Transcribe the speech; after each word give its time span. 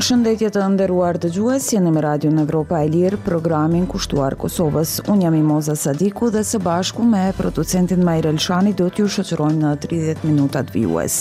Shëndetje 0.00 0.48
të 0.54 0.62
nderuar 0.72 1.18
dëgjues, 1.20 1.66
jeni 1.74 1.90
me 1.92 2.00
Radio 2.00 2.30
në 2.32 2.46
Evropa 2.46 2.78
e 2.80 2.86
Lirë, 2.88 3.18
programin 3.20 3.82
kushtuar 3.90 4.32
Kosovës. 4.40 4.94
Unë 5.12 5.26
jam 5.26 5.34
i 5.36 5.42
Moza 5.44 5.74
Sadiku 5.76 6.30
dhe 6.32 6.40
së 6.46 6.56
bashku 6.64 7.04
me 7.04 7.26
producentin 7.36 8.00
Majrel 8.06 8.38
Shani 8.40 8.72
do 8.78 8.86
t'ju 8.88 9.10
shëqërojmë 9.12 9.58
në 9.60 9.72
30 9.82 10.22
minutat 10.24 10.72
vjues. 10.72 11.18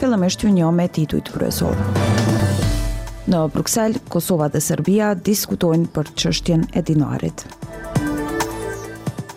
Fëllëm 0.00 0.24
ju 0.24 0.32
shtu 0.38 0.52
një 0.56 0.70
me 0.72 0.86
tituj 0.96 1.20
të 1.28 1.50
Në 3.26 3.42
Bruxelles, 3.52 4.00
Kosova 4.12 4.48
dhe 4.52 4.60
Serbia 4.60 5.12
diskutojnë 5.14 5.88
për 5.94 6.10
qështjen 6.22 6.64
e 6.72 6.80
dinarit. 6.82 7.44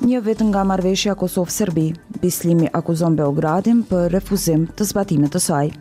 Një 0.08 0.24
vetë 0.30 0.48
nga 0.48 0.64
marveshja 0.64 1.16
Kosovë-Serbi, 1.20 1.88
Bislimi 2.24 2.72
akuzon 2.74 3.16
Beogradin 3.20 3.84
për 3.92 4.08
refuzim 4.16 4.66
të 4.80 4.88
zbatimit 4.94 5.36
të 5.36 5.44
saj. 5.50 5.74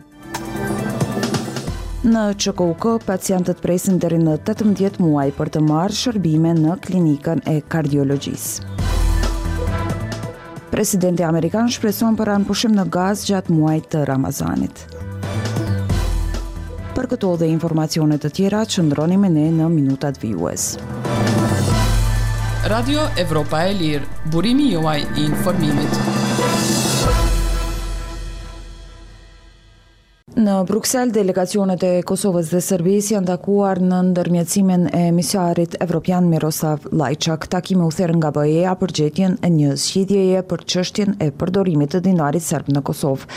Në 2.05 2.23
QKUK, 2.37 2.99
pacientët 3.07 3.57
presin 3.63 3.95
dheri 3.97 4.19
në 4.21 4.35
18 4.45 4.99
muaj 5.01 5.31
për 5.33 5.49
të 5.55 5.61
marrë 5.65 5.95
shërbime 5.97 6.51
në 6.53 6.75
klinikën 6.85 7.41
e 7.49 7.55
kardiologjisë. 7.65 8.75
Presidenti 10.69 11.25
Amerikan 11.25 11.71
shpreson 11.73 12.13
për 12.19 12.29
anë 12.35 12.45
pushim 12.51 12.75
në 12.77 12.85
gaz 12.93 13.25
gjatë 13.25 13.49
muaj 13.55 13.79
të 13.89 14.03
Ramazanit. 14.11 14.83
Për 16.93 17.09
këto 17.15 17.33
dhe 17.41 17.49
informacionet 17.49 18.21
të 18.27 18.31
tjera, 18.39 18.61
që 18.69 18.85
ndroni 18.91 19.17
me 19.25 19.31
ne 19.33 19.49
në 19.57 19.71
minutat 19.73 20.21
vijues. 20.21 20.75
Radio 22.69 23.09
Evropa 23.21 23.65
e 23.65 23.73
Lirë, 23.73 24.13
burimi 24.33 24.69
joaj 24.75 24.99
i 25.17 25.25
informimit. 25.31 26.03
në 30.47 30.55
Bruxelles, 30.67 31.11
delegacionet 31.15 31.81
e 31.83 31.89
Kosovës 32.07 32.49
dhe 32.53 32.59
Serbisë 32.63 33.13
janë 33.15 33.27
takuar 33.31 33.81
në 33.83 33.97
ndërmjetësimin 34.11 34.83
e 34.95 35.01
misionarit 35.15 35.75
evropian 35.83 36.29
Miroslav 36.31 36.85
Lajčak. 36.91 37.49
Takimi 37.51 37.83
u 37.85 37.89
therr 37.93 38.13
nga 38.19 38.31
BE-ja 38.35 38.75
për 38.79 38.93
gjetjen 39.01 39.35
e 39.43 39.49
një 39.55 39.75
zgjidhjeje 39.83 40.43
për 40.51 40.63
çështjen 40.73 41.17
e 41.25 41.31
përdorimit 41.41 41.95
të 41.95 42.03
dinarit 42.07 42.45
serb 42.47 42.69
në 42.73 42.83
Kosovë. 42.89 43.27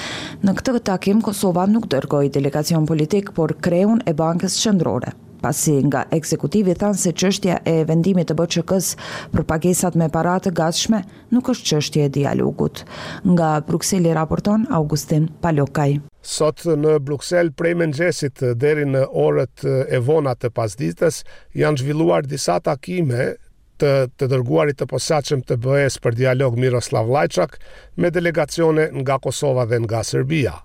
Në 0.46 0.54
këtë 0.60 0.76
takim 0.92 1.24
Kosova 1.26 1.66
nuk 1.72 1.90
dërgoi 1.92 2.30
delegacion 2.36 2.86
politik, 2.92 3.34
por 3.38 3.56
kreun 3.64 4.02
e 4.06 4.14
Bankës 4.22 4.60
Qendrore 4.62 5.16
pasi 5.42 5.76
nga 5.88 6.04
ekzekutivi 6.14 6.74
thanë 6.78 6.98
se 7.00 7.12
qështja 7.16 7.58
e 7.68 7.74
vendimit 7.88 8.28
të 8.30 8.36
BÇK-s 8.38 8.92
për 9.32 9.44
pagesat 9.48 9.96
me 10.00 10.08
paratë 10.12 10.52
gatshme 10.60 11.00
nuk 11.34 11.50
është 11.54 11.72
qështje 11.74 12.06
e 12.08 12.12
dialogut. 12.20 12.84
Nga 13.24 13.50
Bruxelles 13.68 14.14
raporton 14.16 14.66
Augustin 14.80 15.28
Palokaj. 15.44 15.96
Sot 16.22 16.64
në 16.76 16.98
Bruxell 17.06 17.50
prej 17.56 17.74
mëngjesit 17.80 18.42
deri 18.60 18.86
në 18.88 19.06
orët 19.26 19.64
e 19.70 20.00
vona 20.04 20.36
të 20.36 20.52
pasdites 20.52 21.22
janë 21.56 21.80
zhvilluar 21.82 22.28
disa 22.28 22.58
takime 22.60 23.32
të 23.80 23.92
të 24.20 24.26
dërguarit 24.28 24.76
të 24.80 24.88
posaçëm 24.92 25.40
të 25.48 25.56
BE-s 25.64 25.96
për 26.04 26.18
dialog 26.22 26.56
Miroslav 26.60 27.08
Lajçak 27.16 27.56
me 27.96 28.12
delegacione 28.12 28.90
nga 29.00 29.16
Kosova 29.18 29.64
dhe 29.70 29.80
nga 29.86 30.02
Serbia 30.04 30.58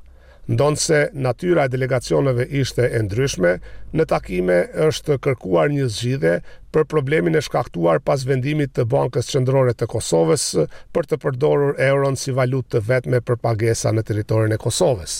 ndonë 0.47 0.77
se 0.79 0.97
natyra 1.17 1.63
e 1.65 1.71
delegacioneve 1.73 2.45
ishte 2.61 2.85
e 2.85 2.99
ndryshme, 3.01 3.53
në 3.97 4.05
takime 4.11 4.57
është 4.87 5.17
kërkuar 5.25 5.71
një 5.73 5.87
zgjide 5.95 6.35
për 6.75 6.85
problemin 6.91 7.37
e 7.39 7.41
shkaktuar 7.47 7.99
pas 8.05 8.25
vendimit 8.29 8.75
të 8.75 8.85
Bankës 8.93 9.31
Qëndrore 9.33 9.73
të 9.79 9.87
Kosovës 9.95 10.49
për 10.93 11.05
të 11.09 11.17
përdorur 11.25 11.73
euron 11.87 12.19
si 12.25 12.31
valut 12.37 12.69
të 12.69 12.83
vetme 12.91 13.21
për 13.25 13.41
pagesa 13.47 13.91
në 13.95 14.05
teritorin 14.11 14.53
e 14.57 14.61
Kosovës 14.67 15.17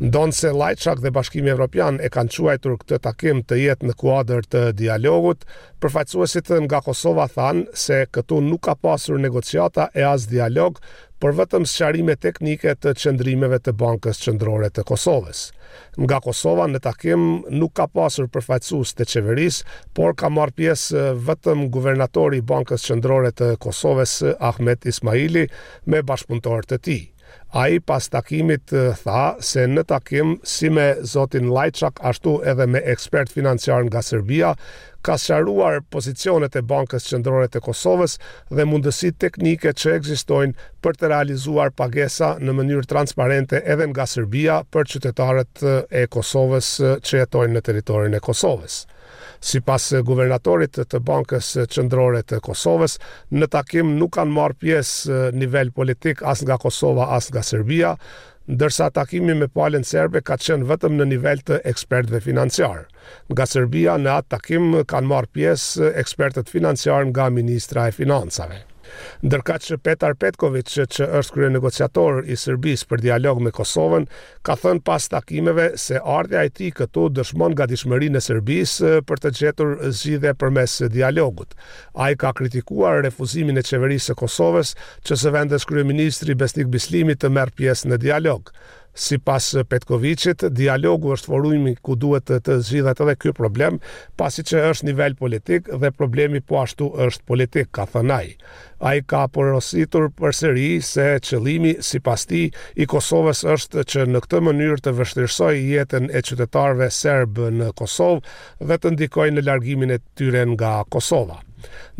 ndonë 0.00 0.32
se 0.32 0.48
Lajçak 0.56 1.02
dhe 1.04 1.10
Bashkimi 1.12 1.50
Evropian 1.52 1.98
e 2.00 2.08
kanë 2.12 2.32
quajtur 2.40 2.78
këtë 2.80 2.98
takim 3.04 3.42
të 3.44 3.58
jetë 3.60 3.88
në 3.90 3.94
kuadër 4.00 4.46
të 4.48 4.62
dialogut, 4.78 5.44
përfaqësuesit 5.82 6.48
nga 6.64 6.80
Kosova 6.86 7.26
thanë 7.28 7.66
se 7.82 7.98
këtu 8.08 8.38
nuk 8.46 8.62
ka 8.64 8.78
pasur 8.80 9.20
negociata 9.20 9.90
e 9.92 10.06
as 10.08 10.24
dialog, 10.32 10.80
por 11.20 11.36
vetëm 11.36 11.66
sqarime 11.68 12.16
teknike 12.16 12.72
të 12.80 12.94
qëndrimeve 12.96 13.60
të 13.60 13.74
Bankës 13.82 14.22
Qendrore 14.24 14.70
të 14.72 14.86
Kosovës. 14.88 15.42
Nga 16.00 16.18
Kosova 16.24 16.64
në 16.72 16.80
takim 16.88 17.26
nuk 17.52 17.76
ka 17.76 17.84
pasur 17.92 18.30
përfaqësues 18.32 18.96
të 18.96 19.10
qeverisë, 19.12 19.68
por 19.92 20.16
ka 20.16 20.32
marrë 20.32 20.56
pjesë 20.62 21.04
vetëm 21.28 21.68
guvernatori 21.76 22.40
i 22.40 22.46
Bankës 22.52 22.88
Qendrore 22.88 23.34
të 23.36 23.52
Kosovës 23.60 24.16
Ahmet 24.40 24.88
Ismaili 24.88 25.44
me 25.84 26.00
bashkëpunëtorët 26.00 26.78
e 26.78 26.84
tij. 26.88 27.02
A 27.52 27.64
i 27.74 27.80
pas 27.82 28.06
takimit 28.12 28.70
tha 29.04 29.22
se 29.48 29.64
në 29.66 29.82
takim 29.90 30.36
si 30.52 30.68
me 30.70 30.84
Zotin 31.12 31.48
Lajçak 31.50 31.98
ashtu 32.10 32.34
edhe 32.52 32.66
me 32.74 32.82
ekspert 32.92 33.32
financiar 33.34 33.82
nga 33.88 34.02
Serbia 34.06 34.52
ka 35.06 35.16
sharuar 35.18 35.80
pozicionet 35.94 36.56
e 36.60 36.62
Bankës 36.72 37.08
Qëndrore 37.10 37.48
të 37.50 37.62
Kosovës 37.66 38.16
dhe 38.52 38.68
mundësi 38.72 39.10
teknike 39.26 39.74
që 39.82 39.96
egzistojnë 39.98 40.68
për 40.86 41.00
të 41.00 41.10
realizuar 41.14 41.74
pagesa 41.82 42.30
në 42.44 42.54
mënyrë 42.60 42.88
transparente 42.94 43.62
edhe 43.74 43.90
nga 43.94 44.06
Serbia 44.14 44.60
për 44.72 44.88
qytetarët 44.94 45.66
e 46.02 46.06
Kosovës 46.18 46.70
që 47.08 47.24
jetojnë 47.24 47.56
në 47.58 47.64
teritorin 47.72 48.14
e 48.14 48.22
Kosovës. 48.30 48.80
Si 49.40 49.60
pas 49.64 49.80
guvernatorit 50.04 50.74
të 50.92 50.98
bankës 51.08 51.46
qëndrore 51.72 52.20
të 52.28 52.40
Kosovës, 52.44 52.98
në 53.32 53.48
takim 53.54 53.94
nuk 54.00 54.12
kanë 54.18 54.32
marë 54.36 54.56
pjesë 54.60 55.16
eh, 55.16 55.30
nivel 55.40 55.72
politik 55.72 56.20
as 56.28 56.42
nga 56.44 56.58
Kosova, 56.60 57.06
as 57.16 57.30
nga 57.32 57.40
Serbia, 57.42 57.94
ndërsa 58.52 58.90
takimi 58.92 59.34
me 59.40 59.48
palen 59.48 59.84
serbe 59.88 60.20
ka 60.20 60.36
qenë 60.36 60.68
vetëm 60.74 60.98
në 61.00 61.08
nivel 61.14 61.40
të 61.40 61.62
ekspertëve 61.72 62.20
financiarë. 62.26 62.84
Nga 63.32 63.48
Serbia 63.54 63.96
në 63.96 64.18
atë 64.20 64.34
takim 64.36 64.70
kanë 64.92 65.12
marë 65.14 65.32
pjesë 65.38 65.94
ekspertët 66.04 66.52
financiarë 66.56 67.08
nga 67.14 67.30
Ministra 67.40 67.88
e 67.88 67.96
Financave. 67.96 68.66
Ndërka 69.28 69.54
që 69.66 69.78
Petar 69.84 70.14
Petkovic, 70.20 70.68
që, 70.72 70.86
që 70.96 71.08
është 71.20 71.36
krye 71.36 71.50
negociator 71.54 72.20
i 72.24 72.36
Sërbis 72.40 72.86
për 72.90 73.02
dialog 73.04 73.40
me 73.44 73.52
Kosovën, 73.54 74.06
ka 74.46 74.56
thënë 74.62 74.84
pas 74.88 75.08
takimeve 75.12 75.70
se 75.82 76.00
ardhja 76.16 76.44
i 76.48 76.52
ti 76.60 76.70
këtu 76.78 77.06
dëshmon 77.18 77.54
nga 77.56 77.68
dishmërin 77.72 78.16
e 78.16 78.22
Sërbis 78.26 78.76
për 79.10 79.22
të 79.24 79.32
gjetur 79.40 79.76
zhidhe 80.00 80.34
për 80.42 80.54
mes 80.58 80.76
dialogut. 80.96 81.54
A 81.94 82.10
i 82.14 82.16
ka 82.22 82.32
kritikuar 82.40 83.02
refuzimin 83.06 83.60
e 83.60 83.66
qeverisë 83.70 84.14
e 84.14 84.18
Kosovës 84.24 84.74
që 85.06 85.18
se 85.24 85.34
vendës 85.36 85.66
krye 85.70 85.86
ministri 85.92 86.38
Besnik 86.44 86.70
Bislimi 86.76 87.16
të 87.18 87.32
merë 87.38 87.58
pjesë 87.62 87.92
në 87.92 88.00
dialogë 88.08 88.56
si 88.94 89.18
pas 89.22 89.44
Petkovicit, 89.68 90.44
dialogu 90.50 91.12
është 91.14 91.30
forumi 91.30 91.74
ku 91.82 91.94
duhet 91.96 92.26
të, 92.26 92.38
të 92.62 92.80
edhe 92.90 93.16
kjo 93.16 93.32
problem, 93.32 93.78
pasi 94.16 94.42
që 94.42 94.62
është 94.70 94.86
nivel 94.86 95.14
politik 95.14 95.68
dhe 95.70 95.90
problemi 95.90 96.40
po 96.40 96.60
ashtu 96.62 96.88
është 97.06 97.22
politik, 97.26 97.68
ka 97.72 97.84
thënaj. 97.86 98.34
A 98.80 98.94
i 98.96 99.02
ka 99.02 99.26
përrositur 99.28 100.08
përseri 100.10 100.80
se 100.80 101.18
qëlimi 101.20 101.76
si 101.82 102.00
pas 102.00 102.26
ti 102.26 102.50
i 102.76 102.86
Kosovës 102.86 103.44
është 103.44 103.84
që 103.90 104.06
në 104.10 104.20
këtë 104.26 104.40
mënyrë 104.48 104.80
të 104.84 104.96
vështirësoj 104.98 105.54
jetën 105.58 106.10
e 106.12 106.22
qytetarve 106.22 106.90
serbë 106.90 107.50
në 107.60 107.70
Kosovë 107.76 108.66
dhe 108.68 108.78
të 108.80 108.94
ndikoj 108.96 109.30
në 109.30 109.46
largimin 109.46 109.94
e 109.96 110.00
tyren 110.16 110.56
nga 110.56 110.80
Kosova 110.90 111.40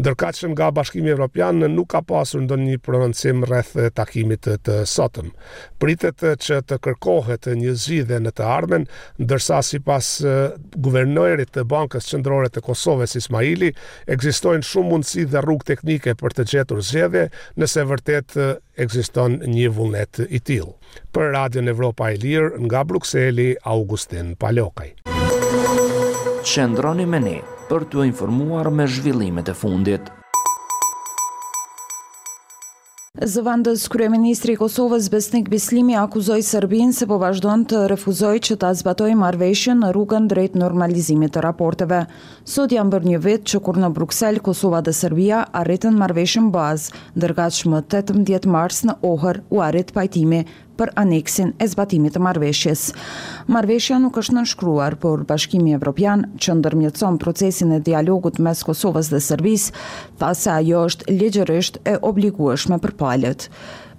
ndërkatëshëm 0.03 0.53
nga 0.55 0.71
Bashkimi 0.75 1.11
Evropian 1.13 1.61
nuk 1.75 1.89
ka 1.93 2.01
pasur 2.07 2.43
ndonjë 2.45 2.67
një 2.69 2.79
prononcim 2.87 3.45
rreth 3.49 3.73
takimit 3.97 4.49
të 4.67 4.77
sotëm. 4.91 5.31
Pritet 5.83 6.25
që 6.45 6.61
të 6.71 6.81
kërkohet 6.87 7.51
një 7.61 7.75
zgjidhje 7.83 8.21
në 8.27 8.33
të 8.37 8.47
ardhmen, 8.57 8.87
ndërsa 9.25 9.61
sipas 9.71 10.11
guvernorit 10.87 11.53
të 11.55 11.67
Bankës 11.75 12.09
Qendrore 12.13 12.49
të 12.55 12.65
Kosovës 12.69 13.17
Ismaili, 13.21 13.73
ekzistojnë 14.17 14.67
shumë 14.71 14.93
mundësi 14.95 15.27
dhe 15.35 15.45
rrugë 15.45 15.69
teknike 15.75 16.17
për 16.23 16.37
të 16.39 16.49
gjetur 16.55 16.83
zgjedhje 16.91 17.27
nëse 17.61 17.87
vërtet 17.93 18.37
ekziston 18.81 19.39
një 19.47 19.69
vullnet 19.77 20.23
i 20.29 20.41
tillë. 20.41 20.73
Për 21.15 21.33
Radio 21.37 21.67
Evropa 21.75 22.11
e 22.11 22.17
Lirë 22.23 22.65
nga 22.69 22.85
Brukseli, 22.85 23.51
Augustin 23.75 24.37
Palokaj. 24.41 24.93
Qëndroni 26.51 27.05
me 27.07 27.21
ne 27.21 27.37
për 27.71 27.85
të 27.87 28.03
informuar 28.09 28.67
me 28.75 28.83
zhvillimet 28.91 29.47
e 29.53 29.55
fundit. 29.55 30.09
Zëvandës 33.21 33.83
Kryeministri 33.93 34.55
Kosovës 34.57 35.07
Besnik 35.13 35.51
Bislimi 35.53 35.95
akuzoj 35.99 36.39
Serbin 36.47 36.95
se 36.97 37.07
po 37.11 37.19
vazhdojnë 37.21 37.69
të 37.71 37.81
refuzoj 37.93 38.33
që 38.49 38.57
ta 38.63 38.71
zbatoj 38.81 39.11
marveshën 39.23 39.83
në 39.83 39.91
rrugën 39.95 40.27
drejt 40.31 40.57
normalizimit 40.59 41.35
të 41.35 41.43
raporteve. 41.47 42.01
Sot 42.55 42.73
janë 42.75 42.95
bërë 42.95 43.11
një 43.13 43.21
vetë 43.29 43.53
që 43.53 43.61
kur 43.67 43.79
në 43.83 43.93
Bruxell, 43.99 44.41
Kosova 44.47 44.81
dhe 44.87 44.95
Serbia 45.03 45.43
arritën 45.63 45.99
marveshën 46.01 46.49
bazë, 46.55 46.97
ndërka 47.21 47.49
që 47.59 47.71
më 47.75 47.85
18 47.93 48.49
mars 48.57 48.83
në 48.89 48.99
ohër 49.13 49.43
u 49.53 49.63
arrit 49.69 49.93
pajtimi 49.99 50.45
për 50.81 50.91
aneksin 51.03 51.53
e 51.61 51.67
zbatimit 51.69 52.15
të 52.17 52.23
marveshjes. 52.25 52.85
Marveshja 53.53 53.99
nuk 54.01 54.17
është 54.23 54.37
nënshkruar, 54.39 54.97
por 55.03 55.25
Bashkimi 55.29 55.75
Evropian 55.77 56.25
që 56.41 56.57
ndërmjëtëson 56.61 57.21
procesin 57.21 57.77
e 57.77 57.83
dialogut 57.85 58.41
mes 58.47 58.65
Kosovës 58.69 59.13
dhe 59.13 59.21
Sërbis, 59.27 59.69
ta 60.21 60.33
se 60.43 60.49
ajo 60.57 60.87
është 60.89 61.19
legjërësht 61.21 61.83
e 61.95 61.99
obliguashme 62.13 62.81
për 62.85 62.97
palët 63.05 63.49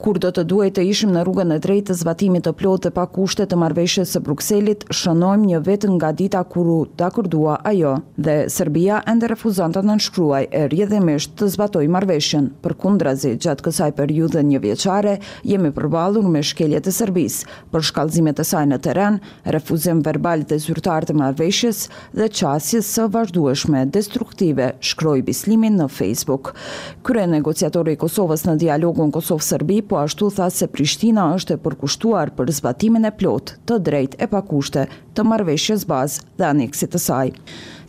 kur 0.02 0.18
do 0.22 0.32
të 0.34 0.44
duhet 0.50 0.74
të 0.78 0.84
ishim 0.90 1.12
në 1.14 1.22
rrugën 1.28 1.52
e 1.54 1.60
drejtë 1.62 1.92
të 1.92 1.96
zbatimit 2.00 2.46
të 2.48 2.52
plotë 2.58 2.88
të 2.88 2.92
pa 2.96 3.04
kushte 3.16 3.46
të 3.48 3.58
marveshjes 3.62 4.14
së 4.16 4.22
Bruxellit, 4.26 4.82
shënojmë 5.00 5.48
një 5.50 5.60
vetë 5.68 5.92
nga 5.96 6.10
dita 6.18 6.40
kuru 6.54 6.78
të 6.98 7.06
akurdua 7.08 7.60
ajo, 7.72 7.92
dhe 8.18 8.36
Serbia 8.54 8.98
endë 9.12 9.30
refuzantë 9.34 9.84
në 9.84 9.92
nënshkruaj 9.92 10.42
e 10.58 10.62
rjedhimisht 10.74 11.36
të 11.38 11.50
zbatoj 11.56 11.84
marveshjen. 11.94 12.48
Për 12.66 12.76
kundrazi, 12.82 13.36
gjatë 13.46 13.66
kësaj 13.68 13.92
periudhe 14.00 14.42
një 14.48 14.62
vjeqare, 14.66 15.14
jemi 15.52 15.72
përbalur 15.76 16.26
me 16.34 16.42
shkeljet 16.50 16.88
e 16.90 16.96
Serbisë, 16.96 17.52
për 17.74 17.86
shkallzimet 17.92 18.42
e 18.42 18.48
saj 18.50 18.66
në 18.72 18.82
teren, 18.88 19.22
refuzim 19.58 20.02
verbal 20.06 20.48
të 20.50 20.58
zyrtar 20.66 21.06
të 21.12 21.18
marveshjes 21.22 21.84
dhe 22.18 22.30
qasjes 22.42 22.90
së 22.98 23.06
vazhdueshme 23.14 23.86
destruktive, 23.98 24.72
shkroj 24.82 25.20
Bislimi 25.30 25.70
në 25.78 25.90
Facebook. 25.94 26.54
Kure 27.06 27.28
negociatori 27.30 27.98
Kosovës 28.02 28.48
në 28.50 28.58
dialogun 28.66 29.12
Kosovë-Serbi 29.14 29.82
po 29.92 29.98
ashtu 30.00 30.30
tha 30.38 30.46
se 30.56 30.68
Prishtina 30.72 31.24
është 31.36 31.58
e 31.58 31.60
përkushtuar 31.66 32.30
për 32.38 32.52
zbatimin 32.62 33.10
e 33.10 33.10
plot 33.22 33.52
të 33.68 33.80
drejt 33.90 34.14
e 34.24 34.28
pakushte 34.34 34.86
të 35.18 35.26
marveshjes 35.28 35.86
bazë 35.90 36.26
dhe 36.40 36.50
aneksit 36.52 36.94
të 36.96 37.04
saj. 37.06 37.32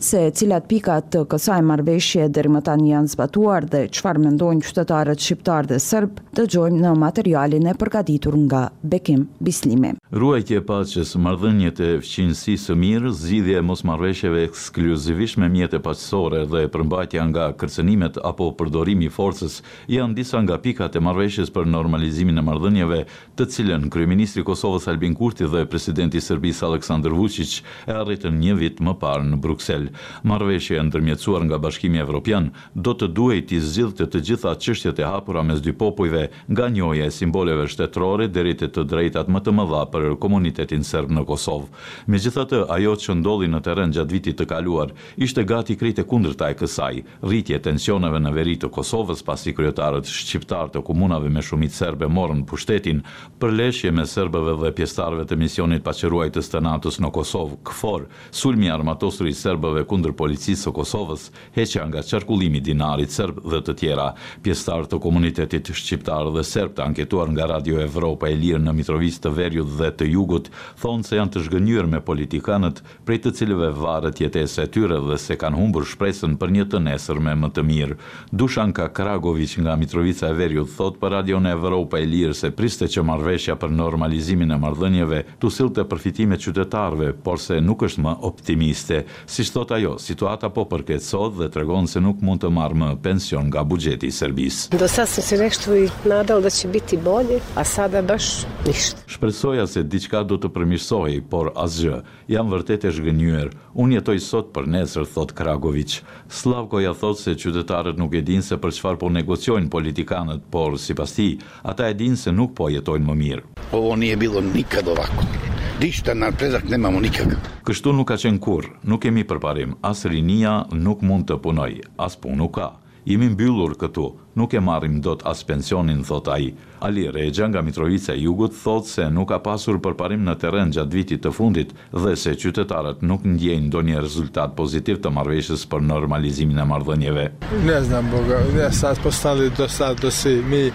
Se 0.03 0.19
cilat 0.35 0.65
pikat 0.67 1.05
të 1.13 1.21
kësaj 1.31 1.61
marveshje 1.63 2.25
dheri 2.35 2.49
më 2.51 2.59
tani 2.67 2.89
janë 2.91 3.07
zbatuar 3.13 3.63
dhe 3.71 3.85
qëfar 3.87 4.17
mendojnë 4.19 4.65
qytetarët 4.65 5.19
shqiptar 5.23 5.69
dhe 5.69 5.77
sërbë, 5.79 6.25
të 6.35 6.43
gjojmë 6.55 6.81
në 6.81 6.91
materialin 6.99 7.69
e 7.71 7.73
përgaditur 7.79 8.35
nga 8.41 8.65
Bekim 8.83 9.21
Bislimi. 9.39 9.93
Ruajtje 10.11 10.59
paches, 10.67 11.13
mardhënjët 11.15 11.79
e 11.79 11.89
fqinësi 12.03 12.57
së 12.59 12.75
mirë, 12.81 13.13
zidhje 13.15 13.61
mos 13.63 13.85
marveshjeve 13.87 14.43
ekskluzivisht 14.49 15.39
me 15.39 15.47
mjetë 15.55 15.79
paqësore 15.87 16.43
dhe 16.51 16.65
përmbajtja 16.75 17.23
nga 17.31 17.47
kërcenimet 17.55 18.19
apo 18.27 18.49
përdorimi 18.59 19.07
forcës 19.09 19.61
janë 19.87 20.19
disa 20.19 20.43
nga 20.43 20.59
pikat 20.59 20.99
e 20.99 21.03
marveshjes 21.07 21.53
për 21.55 21.71
normalizimin 21.77 22.43
e 22.43 22.45
mardhënjëve 22.49 23.01
të 23.39 23.47
cilën 23.55 23.87
Kryeministri 23.95 24.43
Kosovës 24.43 24.91
Albin 24.91 25.15
Kurti 25.15 25.47
dhe 25.47 25.63
Presidenti 25.71 26.19
Serbis 26.21 26.59
Aleksandr 26.67 27.12
Aleksandr 27.13 27.13
Vučić 27.13 27.63
e 27.87 27.93
arritën 27.93 28.37
një 28.41 28.53
vit 28.57 28.79
më 28.83 28.93
parë 28.99 29.25
në 29.29 29.37
Bruksel. 29.41 29.87
Marveshje 30.27 30.79
e 30.79 30.83
ndërmjetësuar 30.87 31.43
nga 31.47 31.57
Bashkimi 31.61 31.99
Evropian 32.01 32.49
do 32.75 32.93
të 32.97 33.07
duhej 33.13 33.41
të 33.49 33.59
zgjidhte 33.61 34.05
të 34.11 34.21
gjitha 34.27 34.53
çështjet 34.55 34.99
e 34.99 35.05
hapura 35.07 35.43
mes 35.43 35.61
dy 35.63 35.73
popujve, 35.73 36.25
nga 36.49 36.67
njohja 36.73 37.05
e 37.07 37.13
simboleve 37.13 37.67
shtetërore 37.69 38.27
deri 38.33 38.55
te 38.57 38.67
të 38.69 38.83
drejtat 38.85 39.27
më 39.31 39.39
të 39.45 39.51
mëdha 39.59 39.83
për 39.93 40.09
komunitetin 40.23 40.83
serb 40.83 41.11
në 41.13 41.25
Kosovë. 41.29 41.69
Megjithatë, 42.09 42.63
ajo 42.75 42.93
që 43.03 43.15
ndodhi 43.21 43.47
në 43.51 43.61
terren 43.65 43.93
gjatë 43.93 44.13
vitit 44.13 44.37
të 44.41 44.45
kaluar 44.53 44.93
ishte 45.17 45.43
gati 45.43 45.75
krite 45.77 46.03
kundërta 46.03 46.49
e 46.53 46.57
kësaj. 46.59 47.03
Rritje 47.29 47.59
tensioneve 47.69 48.19
në 48.23 48.33
veri 48.35 48.57
të 48.61 48.69
Kosovës 48.75 49.23
pasi 49.27 49.53
kryetarët 49.57 50.07
shqiptar 50.09 50.73
të 50.73 50.83
komunave 50.87 51.29
me 51.29 51.41
shumicë 51.43 51.79
serbe 51.83 52.07
morën 52.09 52.43
pushtetin, 52.49 53.03
përleshje 53.39 53.91
me 53.93 54.05
serbëve 54.05 54.57
dhe 54.63 54.73
pjesëtarëve 54.79 55.27
të 55.29 55.39
misionit 55.43 55.85
paqëruajtës 55.85 56.51
të 56.51 56.63
NATO-s 56.63 56.99
në 57.03 57.11
Kosovë, 57.15 57.57
këfor, 57.67 58.05
sulmi 58.35 58.69
armatosur 58.71 59.27
i 59.29 59.35
serbëve 59.35 59.83
kundër 59.89 60.15
policisë 60.19 60.69
o 60.71 60.75
Kosovës, 60.77 61.27
heqja 61.55 61.85
nga 61.89 62.03
qarkullimi 62.07 62.61
dinarit 62.63 63.13
serbë 63.13 63.43
dhe 63.53 63.59
të 63.67 63.75
tjera. 63.81 64.07
Pjestar 64.45 64.87
të 64.91 64.99
komunitetit 65.03 65.71
shqiptarë 65.75 66.33
dhe 66.37 66.43
serbë 66.47 66.77
të 66.79 66.85
anketuar 66.87 67.31
nga 67.33 67.49
Radio 67.55 67.81
Evropa 67.83 68.29
e 68.31 68.37
Lirë 68.39 68.63
në 68.65 68.75
Mitrovicë 68.77 69.23
të 69.25 69.33
Verjut 69.37 69.73
dhe 69.79 69.91
të 69.99 70.07
Jugut, 70.13 70.49
thonë 70.81 71.07
se 71.07 71.19
janë 71.19 71.33
të 71.35 71.45
zhgënyrë 71.47 71.91
me 71.93 72.01
politikanët 72.09 72.81
prej 73.07 73.19
të 73.25 73.35
cilëve 73.39 73.71
varët 73.79 74.21
jetese 74.23 74.63
e 74.67 74.71
tyre 74.75 75.01
dhe 75.09 75.19
se 75.19 75.37
kanë 75.41 75.59
humbur 75.61 75.87
shpresën 75.91 76.37
për 76.41 76.53
një 76.57 76.67
të 76.73 76.83
nesër 76.87 77.19
me 77.25 77.35
më 77.43 77.51
të 77.57 77.65
mirë. 77.69 77.97
Dushan 78.43 78.73
ka 78.77 78.87
Kragovic 78.95 79.57
nga 79.65 79.75
Mitrovica 79.81 80.29
e 80.31 80.37
Verjut 80.39 80.71
thot 80.77 80.99
për 81.01 81.15
Radio 81.17 81.41
në 81.43 81.55
Evropa 81.57 81.99
e 82.01 82.07
Lirë 82.07 82.37
se 82.37 82.51
priste 82.55 82.87
që 82.93 83.03
marveshja 83.09 83.57
për 83.61 83.73
normalizimin 83.77 84.53
e 84.55 84.61
mardhënjeve 84.65 85.23
të 85.41 85.53
silë 85.57 85.75
të 85.79 85.87
përfitime 85.91 86.39
qytetarë 86.43 86.92
qytetarve, 86.93 87.13
por 87.23 87.39
se 87.39 87.59
nuk 87.61 87.83
është 87.83 88.01
më 88.03 88.13
optimiste. 88.23 89.03
Si 89.27 89.43
shtot 89.45 89.71
ajo, 89.75 89.95
situata 89.99 90.49
po 90.53 90.65
përket 90.69 91.03
sot 91.03 91.35
dhe 91.39 91.47
të 91.49 91.63
regonë 91.63 91.89
se 91.89 91.99
nuk 92.01 92.21
mund 92.21 92.41
të 92.43 92.51
marrë 92.51 92.77
më 92.77 92.89
pension 93.03 93.45
nga 93.49 93.63
bugjeti 93.63 94.07
i 94.07 94.13
Serbis. 94.13 94.67
Do 94.71 94.87
sa 94.87 95.05
se 95.05 95.21
si 95.23 95.37
nekshtu 95.39 95.75
i 95.83 95.87
nadal 96.07 96.41
dhe 96.45 96.51
që 96.53 96.71
biti 96.73 96.97
bolje, 96.97 97.39
a 97.57 97.63
sa 97.63 97.87
dhe 97.87 98.01
bësh 98.03 98.45
nishtë. 98.67 99.05
Shpresoja 99.13 99.67
se 99.67 99.83
diqka 99.83 100.23
do 100.27 100.37
të 100.37 100.51
përmishsoj, 100.55 101.19
por 101.29 101.51
asgjë, 101.57 102.01
jam 102.31 102.51
vërtet 102.53 102.87
e 102.89 102.93
shgënyer. 102.95 103.51
Unë 103.73 103.99
jetoj 103.99 104.19
sot 104.21 104.51
për 104.53 104.67
nesër, 104.77 105.07
thot 105.13 105.33
Kragovic. 105.33 105.99
Slavko 106.29 106.81
ja 106.83 106.93
thot 106.97 107.19
se 107.19 107.35
qytetarët 107.37 107.99
nuk 107.99 108.13
e 108.13 108.21
din 108.21 108.43
se 108.45 108.57
për 108.61 108.73
qëfar 108.77 108.99
po 109.01 109.09
negociojnë 109.13 109.71
politikanët, 109.73 110.45
por 110.53 110.77
si 110.81 110.95
pas 110.97 111.11
ti, 111.15 111.31
ata 111.63 111.89
e 111.89 111.97
din 111.99 112.17
se 112.19 112.31
nuk 112.33 112.53
po 112.57 112.69
jetojnë 112.71 113.07
më 113.09 113.19
mirë. 113.23 113.43
Ovo 113.73 113.89
po, 113.93 113.97
nije 113.97 114.17
bilo 114.21 114.41
nikad 114.53 114.87
ovako. 114.89 115.51
Dishta 115.81 116.13
në 116.13 116.27
artezat 116.29 116.67
nema 116.69 116.91
më 116.93 116.99
nikak. 117.07 117.31
Kështu 117.65 117.91
nuk 117.97 118.11
ka 118.11 118.15
qenë 118.21 118.37
kur, 118.45 118.67
nuk 118.85 119.01
kemi 119.07 119.23
përparim, 119.25 119.73
asë 119.89 120.11
rinia 120.13 120.53
nuk 120.85 121.01
mund 121.01 121.25
të 121.25 121.39
punoj, 121.45 121.71
asë 122.05 122.19
pun 122.21 122.37
nuk 122.41 122.53
ka. 122.59 122.67
Jemi 123.09 123.31
mbyllur 123.33 123.73
këtu, 123.81 124.05
nuk 124.33 124.51
e 124.51 124.59
marrim 124.59 124.99
dot 124.99 125.21
as 125.25 125.43
pensionin, 125.43 126.01
thot 126.03 126.27
ai. 126.27 126.53
Ali 126.79 127.09
Regja 127.13 127.47
nga 127.47 127.61
Mitrovica 127.61 128.13
e 128.13 128.19
Jugut 128.21 128.53
thot 128.61 128.83
se 128.85 129.07
nuk 129.11 129.29
ka 129.31 129.39
pasur 129.39 129.77
përparim 129.81 130.25
në 130.25 130.33
terren 130.41 130.71
gjatë 130.75 130.93
vitit 130.97 131.23
të 131.23 131.31
fundit 131.31 131.71
dhe 131.95 132.13
se 132.19 132.33
qytetarët 132.35 133.03
nuk 133.07 133.23
ndjejnë 133.23 133.67
ndonjë 133.69 134.01
rezultat 134.03 134.55
pozitiv 134.57 134.99
të 134.99 135.13
marveshës 135.15 135.63
për 135.71 135.85
normalizimin 135.87 136.59
e 136.59 136.65
marrëdhënieve. 136.71 137.25
Ne 137.67 137.77
znam 137.87 138.09
boga, 138.11 138.41
ne 138.57 138.67
sa 138.75 138.91
postali 139.03 139.47
do 139.57 139.67
sa 139.67 139.93
si 140.09 140.41
mi 140.49 140.71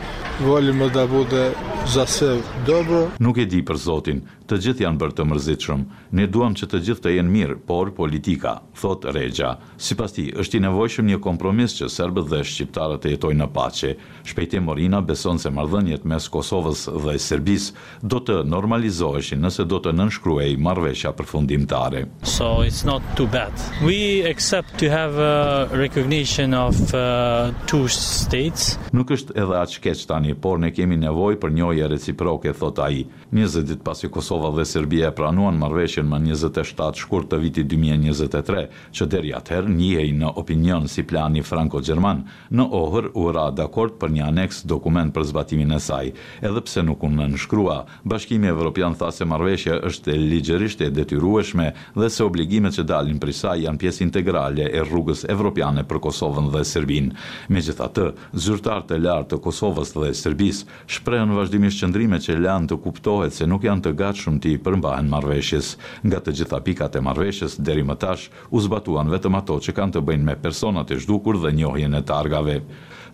volimo 0.46 0.88
da 0.88 1.06
bude 1.06 1.52
za 1.87 2.06
se 2.06 2.40
dobro. 2.66 3.08
Nuk 3.19 3.38
e 3.38 3.44
di 3.46 3.60
për 3.62 3.76
Zotin, 3.78 4.22
të 4.49 4.56
gjithë 4.64 4.82
janë 4.87 4.99
bërë 5.00 5.14
të 5.19 5.25
mërzitshëm. 5.28 5.84
Ne 6.16 6.26
duam 6.26 6.55
që 6.56 6.66
të 6.72 6.78
gjithë 6.87 7.02
të 7.05 7.10
jenë 7.19 7.31
mirë, 7.32 7.56
por 7.69 7.93
politika, 7.96 8.56
thot 8.81 9.05
Regja. 9.12 9.56
Sipas 9.76 10.16
tij, 10.16 10.32
është 10.40 10.56
i 10.58 10.64
nevojshëm 10.66 11.08
një 11.12 11.20
kompromis 11.20 11.76
që 11.78 11.88
serbët 11.93 12.31
dhe 12.32 12.40
shqiptarët 12.44 13.02
të 13.05 13.12
jetojnë 13.14 13.44
në 13.44 13.47
pace. 13.48 13.96
Shpejtim 14.24 14.62
Morina 14.64 15.00
beson 15.00 15.38
se 15.38 15.50
marrëdhëniet 15.52 16.04
mes 16.08 16.28
Kosovës 16.32 16.84
dhe 17.04 17.14
Serbisë 17.20 17.74
do 18.02 18.20
të 18.24 18.42
normalizoheshi 18.48 19.38
nëse 19.40 19.64
do 19.68 19.80
të 19.82 19.92
nënshkruhej 19.96 20.56
marrëveshja 20.64 21.12
përfundimtare. 21.18 22.04
So 22.22 22.60
it's 22.66 22.84
not 22.88 23.02
too 23.16 23.26
bad. 23.26 23.52
We 23.84 24.20
accept 24.30 24.78
to 24.84 24.90
have 24.92 25.16
a 25.18 25.68
recognition 25.72 26.54
of 26.54 26.76
uh, 26.94 27.52
two 27.66 27.88
states. 27.92 28.76
Nuk 28.92 29.10
është 29.16 29.36
edhe 29.38 29.56
aq 29.64 29.78
keq 29.88 30.05
tani, 30.10 30.34
por 30.36 30.60
ne 30.62 30.72
kemi 30.76 31.00
nevojë 31.02 31.40
për 31.43 31.56
njohje 31.60 31.88
reciproke, 31.96 32.52
thot 32.55 32.84
ai. 32.84 33.05
20 33.32 33.65
dit 33.67 33.81
pasi 33.85 34.08
Kosova 34.08 34.49
dhe 34.56 34.65
Serbia 34.65 35.11
e 35.11 35.13
pranuan 35.13 35.58
marveshjen 35.61 36.06
më 36.08 36.17
27 36.32 36.97
shkur 37.03 37.27
të 37.29 37.39
viti 37.43 37.65
2023, 37.69 38.63
që 38.97 39.06
deri 39.13 39.35
atëherë 39.37 39.69
njëhej 39.75 40.15
në 40.17 40.31
opinion 40.41 40.87
si 40.89 41.05
plani 41.05 41.43
franco-gjerman, 41.44 42.23
në 42.56 42.65
ohër 42.75 43.11
u 43.13 43.27
ra 43.37 43.51
dakord 43.53 43.99
për 44.01 44.15
një 44.15 44.31
aneks 44.32 44.63
dokument 44.65 45.13
për 45.13 45.27
zbatimin 45.29 45.77
e 45.77 45.81
saj, 45.85 46.15
edhe 46.41 46.63
pse 46.65 46.85
nuk 46.89 47.05
unë 47.05 47.19
në 47.20 47.27
nëshkrua. 47.35 47.77
Bashkimi 48.08 48.49
Evropian 48.49 48.97
tha 48.97 49.11
se 49.13 49.29
marveshje 49.29 49.77
është 49.93 50.17
ligjërisht 50.32 50.87
e 50.89 50.89
detyrueshme 50.91 51.69
dhe 52.01 52.08
se 52.11 52.25
obligimet 52.25 52.79
që 52.79 52.87
dalin 52.89 53.20
për 53.20 53.35
saj 53.43 53.67
janë 53.67 53.82
pjesë 53.85 54.06
integrale 54.08 54.70
e 54.73 54.87
rrugës 54.89 55.27
evropiane 55.29 55.85
për 55.85 56.01
Kosovën 56.08 56.49
dhe 56.56 56.65
Serbin. 56.65 57.13
Me 57.53 57.61
gjitha 57.61 57.93
të, 57.93 58.08
zyrtar 58.32 58.89
të 58.89 59.03
lartë 59.05 59.35
të 59.37 59.43
Kosovës 59.51 59.93
dhe 59.99 60.15
Serbis 60.17 60.65
shprehen 60.87 61.37
vazhdimisht 61.37 61.85
qëndrime 61.85 62.23
që 62.25 62.39
lanë 62.41 62.73
të 62.73 62.81
kuptohë 62.87 63.18
kuptohet 63.19 63.34
se 63.43 63.46
nuk 63.51 63.65
janë 63.67 63.82
të 63.82 63.91
gatë 63.98 64.20
shumë 64.25 64.39
ti 64.44 64.51
përmbahen 64.63 65.08
marveshjes. 65.10 65.72
Nga 66.06 66.20
të 66.29 66.34
gjitha 66.39 66.60
pikat 66.69 66.98
e 66.98 67.01
marveshjes, 67.03 67.56
deri 67.67 67.82
më 67.89 67.96
tash, 68.05 68.29
u 68.55 68.63
zbatuan 68.63 69.10
vetëm 69.10 69.39
ato 69.41 69.58
që 69.67 69.75
kanë 69.75 69.94
të 69.96 70.05
bëjnë 70.06 70.27
me 70.31 70.37
personat 70.46 70.93
e 70.94 71.01
shdukur 71.03 71.41
dhe 71.43 71.51
njohjen 71.58 71.98
e 71.98 72.03
targave. 72.13 72.60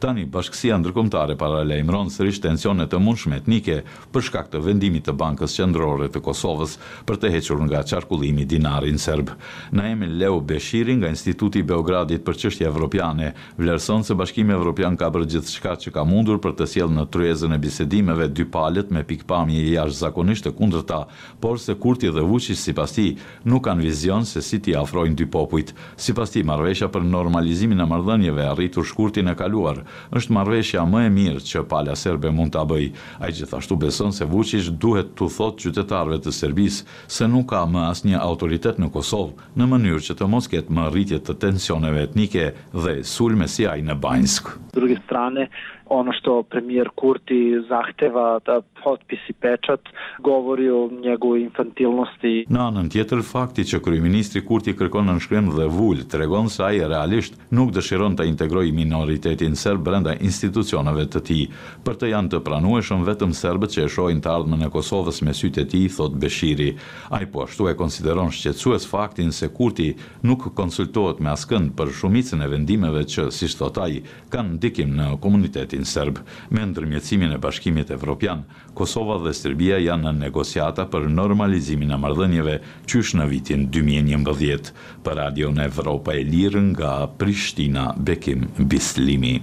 Tani 0.04 0.26
Bashkësia 0.28 0.76
Ndërkombëtare 0.82 1.32
para 1.40 1.62
sërish 2.12 2.42
tensionet 2.44 2.92
e 2.92 2.98
mundshme 3.00 3.36
etnike 3.40 3.78
për 4.12 4.22
shkak 4.26 4.50
të 4.52 4.60
vendimit 4.60 5.04
të 5.06 5.12
Bankës 5.16 5.54
Qendrore 5.56 6.08
të 6.12 6.20
Kosovës 6.26 6.74
për 7.08 7.16
të 7.22 7.30
hequr 7.32 7.62
nga 7.64 7.80
qarkullimi 7.88 8.44
dinarin 8.44 8.98
serb. 9.00 9.30
Naemi 9.72 10.06
Leo 10.10 10.40
Beshiri 10.44 10.96
nga 10.98 11.08
Instituti 11.08 11.58
i 11.58 11.62
Beogradit 11.64 12.20
për 12.26 12.36
çështje 12.42 12.66
evropiane 12.68 13.30
vlerëson 13.56 14.04
se 14.04 14.14
Bashkimi 14.20 14.52
Evropian 14.52 14.96
ka 15.00 15.08
bërë 15.08 15.30
gjithçka 15.32 15.72
që 15.86 15.92
ka 15.96 16.04
mundur 16.04 16.36
për 16.44 16.52
të 16.60 16.68
sjellë 16.74 16.94
në 16.98 17.06
tryezën 17.16 17.54
e 17.56 17.60
bisedimeve 17.64 18.28
dy 18.36 18.44
palët 18.58 18.92
me 18.92 19.04
pikpamje 19.08 19.64
jashtëzakonisht 19.72 20.48
të 20.50 20.54
kundërta, 20.60 21.00
por 21.40 21.56
se 21.64 21.78
Kurti 21.80 22.12
dhe 22.18 22.26
Vuçi 22.28 22.52
sipas 22.60 22.92
tij 22.98 23.16
nuk 23.48 23.64
kanë 23.70 23.86
vizion 23.88 24.28
se 24.34 24.44
si 24.50 24.60
t'i 24.60 24.76
afrojnë 24.84 25.16
dy 25.22 25.30
popujt. 25.38 25.72
Sipas 25.96 26.36
tij 26.36 26.44
marrveshja 26.52 26.92
për 26.92 27.08
normalizimin 27.16 27.80
e 27.80 27.88
marrëdhënieve 27.94 28.50
arritur 28.52 28.84
shkurtin 28.92 29.32
e 29.32 29.36
kaluar 29.40 29.80
është 30.16 30.34
marveshja 30.36 30.84
më 30.88 31.04
e 31.08 31.12
mirë 31.14 31.42
që 31.48 31.64
pala 31.70 31.94
Serbe 31.96 32.30
mund 32.34 32.54
të 32.54 32.62
abëj. 32.62 32.86
A 33.20 33.28
i 33.30 33.36
gjithashtu 33.38 33.76
beson 33.80 34.12
se 34.14 34.24
Vucic 34.26 34.68
duhet 34.82 35.14
të 35.18 35.28
thot 35.36 35.60
qytetarve 35.62 36.20
të 36.24 36.32
Serbis 36.34 36.82
se 37.10 37.28
nuk 37.28 37.50
ka 37.52 37.64
më 37.66 37.86
asë 37.90 38.10
një 38.12 38.22
autoritet 38.24 38.80
në 38.82 38.90
Kosovë 38.94 39.52
në 39.60 39.68
mënyrë 39.74 40.02
që 40.08 40.18
të 40.20 40.30
mos 40.34 40.50
ketë 40.52 40.74
më 40.76 40.88
rritjet 40.94 41.26
të 41.28 41.38
tensioneve 41.46 42.04
etnike 42.08 42.50
dhe 42.74 42.98
sulme 43.04 43.48
si 43.48 43.66
ai 43.70 43.80
në 43.86 43.96
Bajnsk. 44.04 44.52
Drugi 44.74 44.96
strane, 45.04 45.48
ono 45.88 46.12
što 46.20 46.42
premijer 46.42 46.88
Kurti 46.94 47.54
zahteva 47.68 48.38
da 48.46 48.60
potpisi 48.84 49.32
pečat 49.40 49.80
govori 50.18 50.70
o 50.70 50.88
njegovoj 51.04 51.40
infantilnosti. 51.42 52.44
Na 52.48 52.70
anën 52.70 52.88
tjetër 52.92 53.22
fakti 53.24 53.64
që 53.64 53.80
kryeministri 53.80 54.44
Kurti 54.46 54.72
kërkon 54.76 55.08
në 55.08 55.18
shkrim 55.20 55.50
dhe 55.50 55.66
vul 55.68 55.96
tregon 56.10 56.48
se 56.48 56.62
ai 56.64 56.78
realisht 56.88 57.36
nuk 57.50 57.70
dëshiron 57.76 58.16
të 58.16 58.26
integrojë 58.32 58.72
minoritetin 58.74 59.56
serb 59.56 59.84
brenda 59.84 60.14
institucioneve 60.20 61.04
të 61.12 61.20
tij. 61.28 61.44
Për 61.84 61.98
të 62.00 62.12
janë 62.12 62.32
të 62.34 62.40
pranueshëm 62.48 63.04
vetëm 63.06 63.34
serbët 63.36 63.76
që 63.76 63.84
e 63.84 63.88
shohin 63.88 64.22
të 64.24 64.32
ardhme 64.32 64.64
e 64.68 64.72
Kosovës 64.72 65.20
me 65.26 65.34
sy 65.36 65.50
të 65.52 65.66
tij, 65.72 65.88
thot 65.96 66.16
Beshiri. 66.20 66.72
Ai 67.10 67.26
po 67.32 67.44
ashtu 67.44 67.68
e 67.70 67.74
konsideron 67.76 68.32
shqetësues 68.32 68.88
faktin 68.90 69.32
se 69.32 69.48
Kurti 69.48 69.92
nuk 70.22 70.48
konsultohet 70.54 71.20
me 71.20 71.32
askënd 71.36 71.74
për 71.76 71.92
shumicën 72.00 72.40
e 72.44 72.48
vendimeve 72.48 73.04
që, 73.04 73.28
siç 73.32 73.56
thot 73.60 73.78
ai, 73.78 74.00
kanë 74.32 74.56
ndikim 74.56 74.94
në 74.96 75.10
komunitetin 75.20 75.73
Parlamentin 75.74 75.86
Serb 75.90 76.18
me 76.54 76.62
ndërmjetësimin 76.70 77.34
e 77.34 77.38
Bashkimit 77.42 77.88
Evropian. 77.90 78.44
Kosova 78.78 79.16
dhe 79.24 79.32
Serbia 79.34 79.78
janë 79.82 80.10
në 80.10 80.24
negociata 80.26 80.84
për 80.92 81.08
normalizimin 81.10 81.90
e 81.96 81.98
marrëdhënieve 82.00 82.54
qysh 82.86 83.14
në 83.18 83.26
vitin 83.32 83.64
2011 83.74 84.70
për 85.02 85.18
Radio 85.18 85.50
në 85.50 85.66
Evropa 85.72 86.14
e 86.14 86.22
Lirë 86.28 86.62
nga 86.72 86.92
Prishtina 87.18 87.88
Bekim 88.06 88.46
Bislimi. 88.62 89.34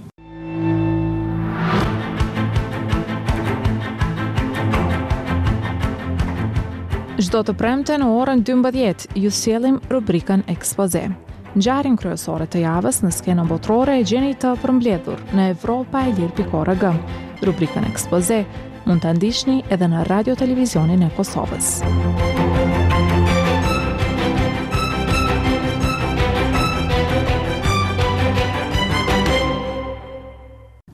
Çdo 7.22 7.40
të 7.48 7.54
premte 7.60 7.96
në 8.00 8.08
orën 8.16 8.40
12 8.48 9.12
ju 9.20 9.30
sjellim 9.32 9.78
rubrikën 9.92 10.42
Ekspozë. 10.52 11.06
Në 11.52 11.60
gjarin 11.66 11.96
kryesore 12.00 12.46
të 12.48 12.62
javës 12.62 13.02
në 13.04 13.10
skenën 13.12 13.48
botrore 13.50 13.98
e 14.00 14.06
gjeni 14.08 14.30
të 14.40 14.54
përmbledhur 14.62 15.20
në 15.36 15.50
Evropa 15.52 16.06
e 16.08 16.14
Ljër 16.16 16.94
Rubrikën 17.42 17.84
Ekspoze 17.90 18.44
mund 18.86 19.02
të 19.02 19.16
ndishtni 19.18 19.58
edhe 19.74 19.88
në 19.90 20.04
Radio 20.08 20.36
Televizionin 20.38 21.02
e 21.02 21.10
Kosovës. 21.18 21.72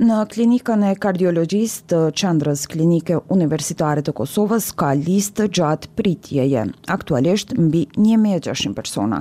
Në 0.09 0.17
klinikën 0.33 0.83
e 0.89 0.91
kardiologjisë 1.03 1.83
të 1.93 1.97
Qendrës 2.17 2.61
Klinike 2.71 3.17
Universitare 3.35 4.01
të 4.07 4.13
Kosovës 4.17 4.69
ka 4.81 4.93
listë 4.97 5.47
gjatë 5.59 5.91
pritjeje, 5.99 6.63
aktualisht 6.95 7.51
mbi 7.61 7.83
1600 7.99 8.73
persona. 8.79 9.19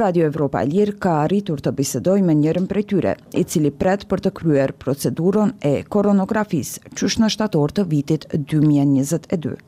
Radio 0.00 0.24
Evropa 0.30 0.62
e 0.64 0.70
Lirë 0.70 0.94
ka 1.04 1.16
arritur 1.26 1.60
të 1.60 1.74
bisedoj 1.82 2.14
me 2.24 2.36
njërën 2.38 2.68
prej 2.70 2.86
tyre, 2.94 3.12
i 3.40 3.42
cili 3.44 3.74
pret 3.82 4.06
për 4.08 4.22
të 4.24 4.32
kryer 4.40 4.72
procedurën 4.86 5.52
e 5.72 5.72
koronografisë 5.96 6.94
qysh 6.94 7.18
në 7.20 7.28
shtator 7.34 7.74
të 7.80 7.84
vitit 7.92 8.24
2022. 8.54 9.58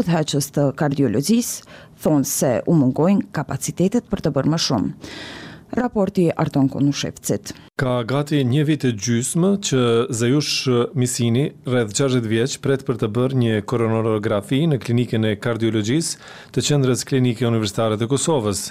Udhëheqës 0.00 0.50
të 0.58 0.66
kardiologjisë 0.80 1.70
thonë 2.06 2.30
se 2.34 2.56
u 2.66 2.76
mungojnë 2.82 3.28
kapacitetet 3.38 4.10
për 4.10 4.24
të 4.26 4.34
bërë 4.40 4.52
më 4.56 4.60
shumë 4.66 5.08
raporti 5.72 6.30
Arton 6.36 6.68
Konushevcit. 6.68 7.52
Ka 7.80 8.02
gati 8.08 8.42
një 8.44 8.64
vit 8.68 8.84
e 8.84 8.90
gjysmë 8.92 9.50
që 9.64 9.82
Zejush 10.14 10.68
Misini, 10.98 11.46
rreth 11.68 11.94
60 11.96 12.26
vjeç, 12.28 12.56
pret 12.64 12.84
për 12.88 12.98
të 13.00 13.08
bërë 13.16 13.38
një 13.42 13.60
koronarografi 13.70 14.64
në 14.68 14.80
klinikën 14.82 15.28
e 15.30 15.36
kardiologjisë 15.40 16.18
të 16.54 16.64
Qendrës 16.66 17.06
Klinike 17.08 17.48
Universitare 17.48 17.98
të 18.00 18.10
Kosovës. 18.12 18.66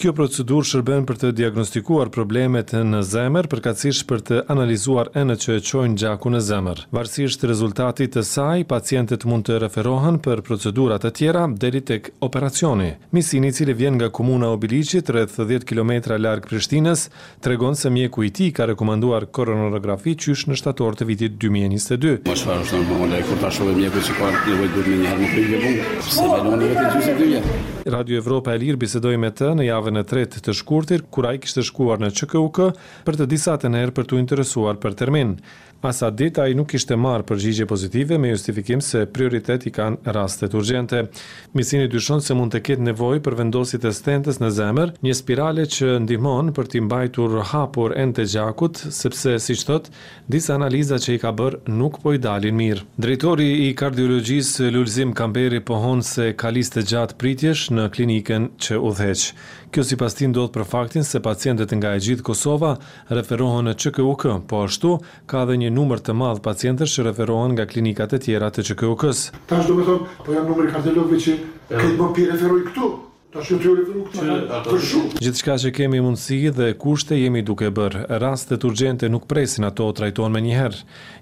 Kjo 0.00 0.14
procedur 0.16 0.64
shërben 0.64 1.02
për 1.04 1.18
të 1.20 1.28
diagnostikuar 1.36 2.08
problemet 2.08 2.70
në 2.88 3.02
zemër, 3.04 3.48
përkatësisht 3.52 4.06
për 4.08 4.22
të 4.28 4.36
analizuar 4.48 5.10
enë 5.20 5.34
që 5.42 5.56
e 5.58 5.64
qojnë 5.68 5.98
gjaku 6.00 6.30
në 6.32 6.38
zemër. 6.46 6.78
Varsisht 6.96 7.42
rezultatit 7.44 8.14
të 8.16 8.22
saj, 8.24 8.62
pacientet 8.70 9.26
mund 9.28 9.44
të 9.44 9.58
referohen 9.66 10.16
për 10.24 10.40
procedurat 10.46 11.04
e 11.04 11.10
tjera 11.18 11.42
deri 11.52 11.82
tek 11.84 12.08
operacioni. 12.24 12.94
Misini 13.12 13.52
cili 13.52 13.74
vjen 13.76 13.98
nga 14.00 14.08
komuna 14.08 14.48
Obiliqit, 14.54 15.12
rreth 15.12 15.36
10 15.36 15.68
km 15.68 16.16
larg 16.16 16.48
Prishtinës, 16.48 17.10
tregon 17.44 17.76
se 17.76 17.90
mjeku 17.92 18.24
i 18.24 18.30
tij 18.30 18.54
ka 18.56 18.70
rekomanduar 18.72 19.26
koronografi 19.28 20.16
qysh 20.16 20.46
në 20.48 20.56
shtator 20.62 20.96
të 20.96 21.08
vitit 21.12 21.36
2022. 21.36 22.22
Mos 22.32 22.46
fare 22.48 22.64
shumë, 22.72 23.20
kur 23.28 23.44
ta 23.44 23.52
mjeku 23.76 24.06
se 24.08 24.16
ka 24.16 24.32
nevojë 24.48 24.88
më 25.04 26.00
një 26.00 26.00
në 26.00 27.44
fund 27.44 27.68
Radio 27.90 28.20
Evropa 28.20 28.52
e 28.54 28.58
Lirë 28.60 28.78
bisedoi 28.82 29.16
me 29.18 29.30
të 29.32 29.54
në 29.56 29.64
javë 29.66 29.89
javën 29.90 30.00
e 30.00 30.04
tretë 30.10 30.42
të 30.44 30.54
shkurtit, 30.54 31.06
kur 31.10 31.26
ai 31.28 31.38
kishte 31.42 31.62
shkuar 31.66 32.00
në 32.02 32.12
ÇKUK 32.20 32.62
për 33.06 33.20
të 33.20 33.26
disa 33.32 33.56
të 33.60 33.70
nerë 33.74 33.92
për 33.96 34.06
të 34.10 34.20
interesuar 34.22 34.78
për 34.82 34.94
termin. 35.00 35.36
Pas 35.80 35.96
atë 36.04 36.16
ditë 36.18 36.42
ai 36.44 36.52
nuk 36.52 36.68
kishte 36.74 36.92
marrë 37.00 37.24
përgjigje 37.30 37.64
pozitive 37.70 38.18
me 38.20 38.34
justifikim 38.34 38.82
se 38.84 39.06
prioritet 39.08 39.62
i 39.64 39.70
kanë 39.72 40.12
rastet 40.12 40.52
urgjente. 40.54 41.06
Misioni 41.56 41.86
dyshon 41.88 42.20
se 42.20 42.34
mund 42.36 42.52
të 42.52 42.60
ketë 42.66 42.84
nevojë 42.90 43.22
për 43.24 43.36
vendosit 43.38 43.86
e 43.88 43.92
stentës 43.96 44.42
në 44.42 44.50
zemër, 44.58 44.92
një 45.00 45.14
spirale 45.16 45.64
që 45.72 45.94
ndihmon 46.04 46.50
për 46.52 46.66
të 46.74 46.82
mbajtur 46.84 47.38
hapur 47.54 47.94
në 47.96 48.10
të 48.18 48.26
gjakut, 48.34 48.76
sepse 48.92 49.38
siç 49.40 49.64
thot, 49.70 49.88
disa 50.36 50.52
analiza 50.58 50.98
që 51.00 51.16
i 51.16 51.22
ka 51.24 51.32
bërë 51.40 51.72
nuk 51.80 51.96
po 52.04 52.12
i 52.12 52.20
dalin 52.28 52.60
mirë. 52.60 52.84
Drejtori 53.00 53.48
i 53.70 53.72
kardiologjisë 53.80 54.68
Lulzim 54.76 55.16
Kamberi 55.16 55.62
pohon 55.64 56.04
se 56.04 56.34
ka 56.36 56.52
listë 56.52 56.84
gjatë 56.92 57.16
pritjesh 57.22 57.70
në 57.72 57.88
klinikën 57.96 58.50
që 58.68 58.82
udhëheq. 58.84 59.30
Kjo 59.70 59.84
si 59.84 59.96
pas 59.96 60.14
tin 60.18 60.32
do 60.34 60.44
të 60.48 60.52
për 60.54 60.64
faktin 60.70 61.04
se 61.06 61.20
pacientet 61.24 61.70
nga 61.78 61.92
e 61.96 62.00
gjithë 62.06 62.24
Kosova 62.28 62.70
referohen 63.18 63.68
në 63.70 63.74
QKUK, 63.82 64.24
po 64.50 64.64
ashtu 64.66 64.90
ka 65.32 65.44
dhe 65.50 65.58
një 65.62 65.70
numër 65.76 66.02
të 66.08 66.16
madhë 66.22 66.42
pacientet 66.46 66.90
që 66.94 67.04
referohen 67.10 67.54
nga 67.54 67.68
klinikat 67.74 68.16
e 68.18 68.20
tjera 68.26 68.50
të 68.56 68.64
QKUKës. 68.72 69.20
Ta 69.52 69.60
është 69.62 69.70
do 69.70 69.76
me 69.78 69.86
thonë, 69.90 70.10
po 70.26 70.34
janë 70.38 70.48
numër 70.50 70.66
i 70.70 71.20
që 71.28 71.36
këtë 71.70 71.94
më 72.02 72.10
pi 72.18 72.26
referoj 72.32 72.60
këtu, 72.72 72.90
Ta 73.30 73.38
shë 73.46 73.56
të 73.62 73.72
rrugë 73.78 74.36
të 74.64 74.76
shumë. 74.82 75.20
Gjithë 75.22 75.38
shka 75.38 75.54
që 75.62 75.70
kemi 75.76 76.00
mundësi 76.02 76.38
dhe 76.56 76.72
kushte 76.82 77.14
jemi 77.14 77.44
duke 77.46 77.68
bërë. 77.70 78.00
Rastet 78.18 78.64
urgjente 78.66 79.06
nuk 79.06 79.28
presin 79.30 79.68
ato 79.68 79.86
o 79.86 79.92
trajton 79.94 80.32
me 80.34 80.40
njëherë. 80.42 80.80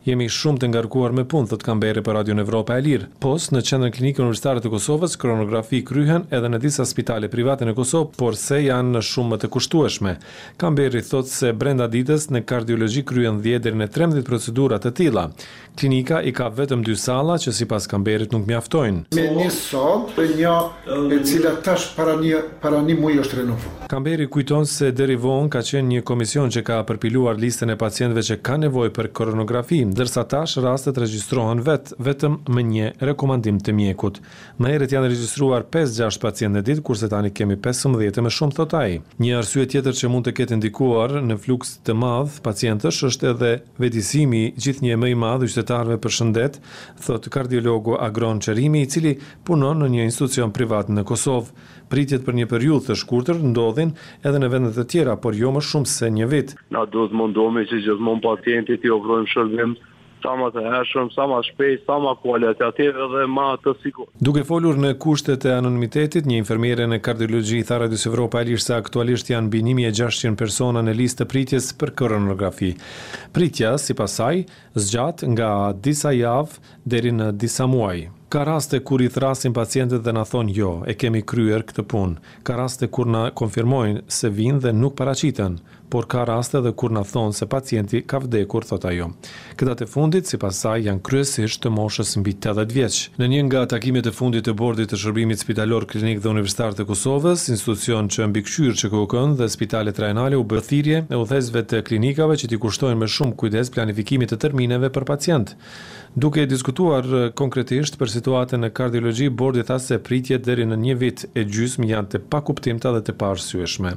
Jemi 0.09 0.25
shumë 0.33 0.63
të 0.63 0.71
ngarkuar 0.73 1.13
me 1.13 1.27
punë, 1.29 1.51
thëtë 1.51 1.67
kam 1.67 1.83
bere 1.83 2.01
për 2.01 2.17
Radio 2.17 2.39
në 2.39 2.47
Evropa 2.47 2.79
e 2.81 2.85
Lirë. 2.87 3.11
Pos, 3.21 3.51
në 3.53 3.61
qendrën 3.69 3.93
klinikë 3.99 4.23
universitarët 4.25 4.65
të 4.65 4.73
Kosovës, 4.73 5.19
kronografi 5.21 5.83
kryhen 5.85 6.25
edhe 6.33 6.49
në 6.49 6.63
disa 6.65 6.87
spitale 6.89 7.29
private 7.29 7.69
në 7.69 7.77
Kosovë, 7.77 8.17
por 8.17 8.39
se 8.41 8.63
janë 8.65 8.95
në 8.97 9.05
shumë 9.05 9.35
më 9.35 9.41
të 9.45 9.51
kushtueshme. 9.59 10.17
Kam 10.57 10.79
bere 10.81 11.05
thotë 11.05 11.35
se 11.35 11.53
brenda 11.61 11.91
ditës 11.93 12.31
në 12.33 12.41
kardiologi 12.49 13.05
kryhen 13.11 13.43
10 13.45 13.61
dheri 13.67 13.83
në 13.85 13.91
13 13.93 14.25
procedurat 14.25 14.81
të 14.89 14.95
tila. 15.03 15.27
Klinika 15.79 16.23
i 16.27 16.33
ka 16.35 16.49
vetëm 16.51 16.81
dy 16.89 16.97
sala 16.99 17.37
që 17.39 17.53
si 17.55 17.69
pas 17.71 17.85
kam 17.87 18.03
nuk 18.33 18.49
mjaftojnë. 18.49 19.01
Me 19.15 19.29
një 19.37 19.51
sobë, 19.55 20.25
një 20.41 20.57
e 21.15 21.19
cila 21.27 21.53
tash 21.63 21.93
para 21.99 22.13
një, 22.15 22.37
para 22.63 22.79
një 22.79 23.11
është 23.25 23.37
renovu. 23.41 23.71
Kamberi 23.91 24.27
kujton 24.31 24.67
se 24.71 24.93
deri 24.95 25.17
vonë 25.19 25.49
ka 25.51 25.61
qenë 25.67 25.89
një 25.93 26.03
komision 26.07 26.51
që 26.55 26.61
ka 26.63 26.77
përpiluar 26.87 27.39
listën 27.43 27.73
e 27.73 27.77
pacientve 27.81 28.23
që 28.29 28.37
ka 28.47 28.59
nevoj 28.63 28.91
për 28.95 29.09
koronografi, 29.19 29.81
dërsa 29.99 30.23
tash 30.31 30.59
rastet 30.63 31.01
registrohen 31.03 31.59
vetë, 31.67 31.97
vetëm 32.07 32.37
me 32.55 32.63
një 32.69 32.93
rekomandim 33.11 33.59
të 33.65 33.75
mjekut. 33.75 34.21
Më 34.63 34.75
herët 34.77 34.95
janë 34.95 35.09
registruar 35.11 35.67
5-6 35.75 36.21
pacientë 36.23 36.59
në 36.59 36.63
ditë, 36.69 36.85
kurse 36.87 37.11
tani 37.11 37.33
kemi 37.35 37.57
15 37.67 38.23
më 38.29 38.33
shumë, 38.39 38.57
thot 38.61 38.77
ai. 38.79 39.01
Një 39.25 39.35
arsye 39.41 39.67
tjetër 39.75 39.99
që 40.03 40.13
mund 40.13 40.29
të 40.31 40.37
ketë 40.39 40.57
indikuar 40.59 41.17
në 41.25 41.39
fluks 41.49 41.75
të 41.89 41.99
madhë 41.99 42.45
pacientës 42.47 43.01
është 43.11 43.33
edhe 43.33 43.53
vetisimi 43.83 44.45
gjithë 44.55 44.87
një 44.87 45.01
mëj 45.03 45.19
madhë 45.25 45.51
i 45.51 45.55
shtetarve 45.57 45.99
për 46.05 46.17
shëndet, 46.21 46.61
thot 47.09 47.27
kardiologu 47.35 47.99
Agron 48.07 48.39
Çerimi, 48.45 48.85
i 48.87 48.93
cili 48.95 49.17
punon 49.49 49.83
në 49.83 49.91
një 49.97 50.07
institucion 50.13 50.55
privat 50.55 50.95
në 50.95 51.07
Kosovë. 51.11 51.53
Pritjet 51.89 52.25
për 52.27 52.37
një 52.43 52.47
periudhë 52.51 52.91
të 52.91 52.97
shkurtër 53.03 53.39
ndodhin 53.53 53.95
edhe 54.29 54.41
në 54.43 54.51
vendet 54.53 54.77
të 54.79 54.85
tjera, 54.93 55.15
por 55.25 55.37
jo 55.41 55.53
më 55.57 55.65
shumë 55.71 55.89
se 55.95 56.09
një 56.19 56.29
vit. 56.35 56.55
Na 56.77 56.85
që 56.89 57.09
gjithmonë 57.87 58.21
pacientit 58.27 58.85
i 58.85 58.91
ofrojmë 58.93 59.31
shërbim 59.33 59.73
sa 60.23 60.33
më 60.35 60.49
të 60.51 60.63
hershëm, 60.67 61.09
sa 61.15 61.27
më 61.31 61.37
shpejt, 61.47 61.83
sa 61.87 61.97
më 62.03 62.39
dhe 62.43 62.53
të 62.59 64.09
Duke 64.29 64.43
folur 64.45 64.77
në 64.83 64.91
kushtet 65.05 65.47
e 65.47 65.53
anonimitetit, 65.55 66.27
një 66.27 66.41
infermiere 66.43 66.89
në 66.91 66.99
kardiologji 67.07 67.61
i 67.61 67.63
Tharadis 67.69 68.07
Evropa 68.11 68.43
e 68.43 68.49
Lirë 68.51 68.65
se 68.67 68.75
aktualisht 68.77 69.31
janë 69.31 69.47
mbi 69.47 69.63
1600 69.71 70.35
persona 70.43 70.83
në 70.83 70.97
listë 71.01 71.29
pritjes 71.31 71.73
për 71.81 71.95
koronografi. 72.03 72.73
Pritja, 73.33 73.77
si 73.79 73.95
pasaj, 73.95 74.43
zgjat 74.75 75.23
nga 75.35 75.53
disa 75.73 76.11
javë 76.11 76.71
deri 76.85 77.15
në 77.15 77.33
disa 77.45 77.67
muaj. 77.71 78.09
Ka 78.29 78.43
raste 78.45 78.79
kur 78.89 79.01
i 79.03 79.09
thrasin 79.13 79.55
pacientët 79.57 80.03
dhe 80.05 80.13
na 80.13 80.23
thonë 80.31 80.53
jo, 80.57 80.69
e 80.91 80.95
kemi 81.01 81.23
kryer 81.31 81.63
këtë 81.69 81.85
punë. 81.93 82.17
Ka 82.45 82.59
raste 82.61 82.89
kur 82.93 83.09
na 83.15 83.23
konfirmojnë 83.41 84.03
se 84.17 84.29
vinë 84.41 84.61
dhe 84.67 84.73
nuk 84.83 84.99
paraqiten 84.99 85.57
por 85.91 86.07
ka 86.07 86.25
raste 86.29 86.61
dhe 86.61 86.73
kur 86.77 86.93
në 86.93 87.03
thonë 87.09 87.37
se 87.37 87.47
pacienti 87.51 88.03
ka 88.07 88.21
vdekur, 88.23 88.65
thot 88.69 88.85
ajo. 88.89 89.11
Këta 89.59 89.75
të 89.81 89.89
fundit, 89.91 90.29
si 90.29 90.39
pasaj, 90.41 90.85
janë 90.87 91.03
kryesisht 91.07 91.63
të 91.65 91.73
moshës 91.75 92.15
mbi 92.21 92.35
80 92.37 92.75
vjeqë. 92.75 93.15
Në 93.21 93.29
një 93.33 93.43
nga 93.49 93.63
takimet 93.73 94.07
të 94.07 94.13
fundit 94.15 94.45
të 94.47 94.55
bordit 94.61 94.93
të 94.93 94.99
shërbimit 95.03 95.43
spitalor 95.43 95.87
klinik 95.91 96.21
dhe 96.25 96.33
universitar 96.33 96.77
të 96.77 96.87
Kosovës, 96.89 97.49
institucion 97.53 98.11
që 98.13 98.29
mbikëqyr 98.33 98.47
këshyrë 98.49 98.79
që 98.83 98.91
këvëkën 98.93 99.35
dhe 99.41 99.49
spitalet 99.51 99.99
rajnale 100.05 100.39
u 100.39 100.45
bëthirje 100.49 101.03
e 101.11 101.17
u 101.19 101.25
thezve 101.29 101.65
të 101.71 101.83
klinikave 101.89 102.37
që 102.41 102.51
ti 102.53 102.59
kushtojnë 102.63 102.99
me 103.03 103.09
shumë 103.11 103.35
kujdes 103.41 103.73
planifikimit 103.75 104.31
të 104.33 104.39
termineve 104.45 104.89
për 104.95 105.05
pacient. 105.11 105.53
Duke 106.19 106.47
diskutuar 106.49 107.05
konkretisht 107.37 107.99
për 108.01 108.11
situatën 108.11 108.65
e 108.65 108.71
kardiologji, 108.75 109.27
bordi 109.29 109.63
tha 109.69 109.77
se 109.79 109.99
pritjet 110.03 110.47
deri 110.47 110.65
në 110.67 110.79
një 110.87 110.95
vit 110.99 111.25
e 111.39 111.45
gjysmë 111.45 111.91
janë 111.93 112.11
të 112.15 112.21
pakuptimta 112.33 112.91
dhe 112.97 113.03
të 113.09 113.15
parësueshme. 113.21 113.93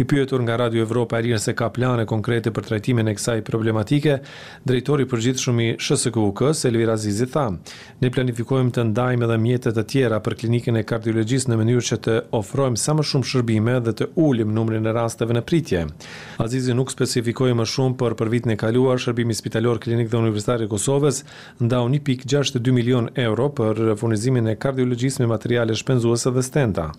I 0.00 0.06
pyetur 0.08 0.42
nga 0.42 0.56
Radio 0.64 0.82
Evropa 0.86 1.20
e 1.20 1.29
shprehjen 1.38 1.54
se 1.54 1.54
ka 1.54 1.68
plane 1.70 2.06
konkrete 2.06 2.50
për 2.50 2.64
trajtimin 2.66 3.08
e 3.08 3.12
kësaj 3.14 3.42
problematike, 3.46 4.18
drejtori 4.66 5.06
përgjithshëm 5.06 5.60
i 5.60 5.76
SKUK-s 5.78 6.64
Elvira 6.64 6.96
Zizi 6.96 7.26
tha: 7.30 7.44
"Ne 8.00 8.10
planifikojmë 8.10 8.72
të 8.74 8.84
ndajmë 8.90 9.24
edhe 9.28 9.36
mjetet 9.38 9.76
e 9.78 9.84
tjera 9.84 10.20
për 10.20 10.34
klinikën 10.40 10.76
e 10.80 10.84
kardiologjisë 10.84 11.48
në 11.50 11.56
mënyrë 11.60 11.84
që 11.90 11.96
të 12.04 12.16
ofrojmë 12.40 12.76
sa 12.82 12.94
më 12.94 13.02
shumë 13.10 13.30
shërbime 13.30 13.76
dhe 13.80 13.92
të 14.00 14.06
ulim 14.16 14.52
numrin 14.54 14.86
e 14.86 14.92
rasteve 14.92 15.32
në 15.38 15.42
pritje." 15.50 15.84
Azizi 16.38 16.74
nuk 16.74 16.90
specifikoi 16.90 17.52
më 17.54 17.66
shumë 17.74 17.96
për 18.00 18.16
për 18.18 18.28
vitin 18.34 18.52
e 18.52 18.56
kaluar, 18.56 18.98
shërbimi 18.98 19.34
spitalor 19.34 19.78
klinik 19.78 20.10
dhe 20.10 20.16
universitari 20.18 20.64
i 20.64 20.68
Kosovës 20.72 21.24
ndau 21.60 21.86
1.62 21.88 22.72
milion 22.72 23.08
euro 23.14 23.48
për 23.48 23.94
furnizimin 24.00 24.48
e 24.48 24.56
kardiologjisë 24.56 25.20
me 25.22 25.30
materiale 25.36 25.74
shpenzuese 25.76 26.30
dhe 26.34 26.42
stenta. 26.42 26.90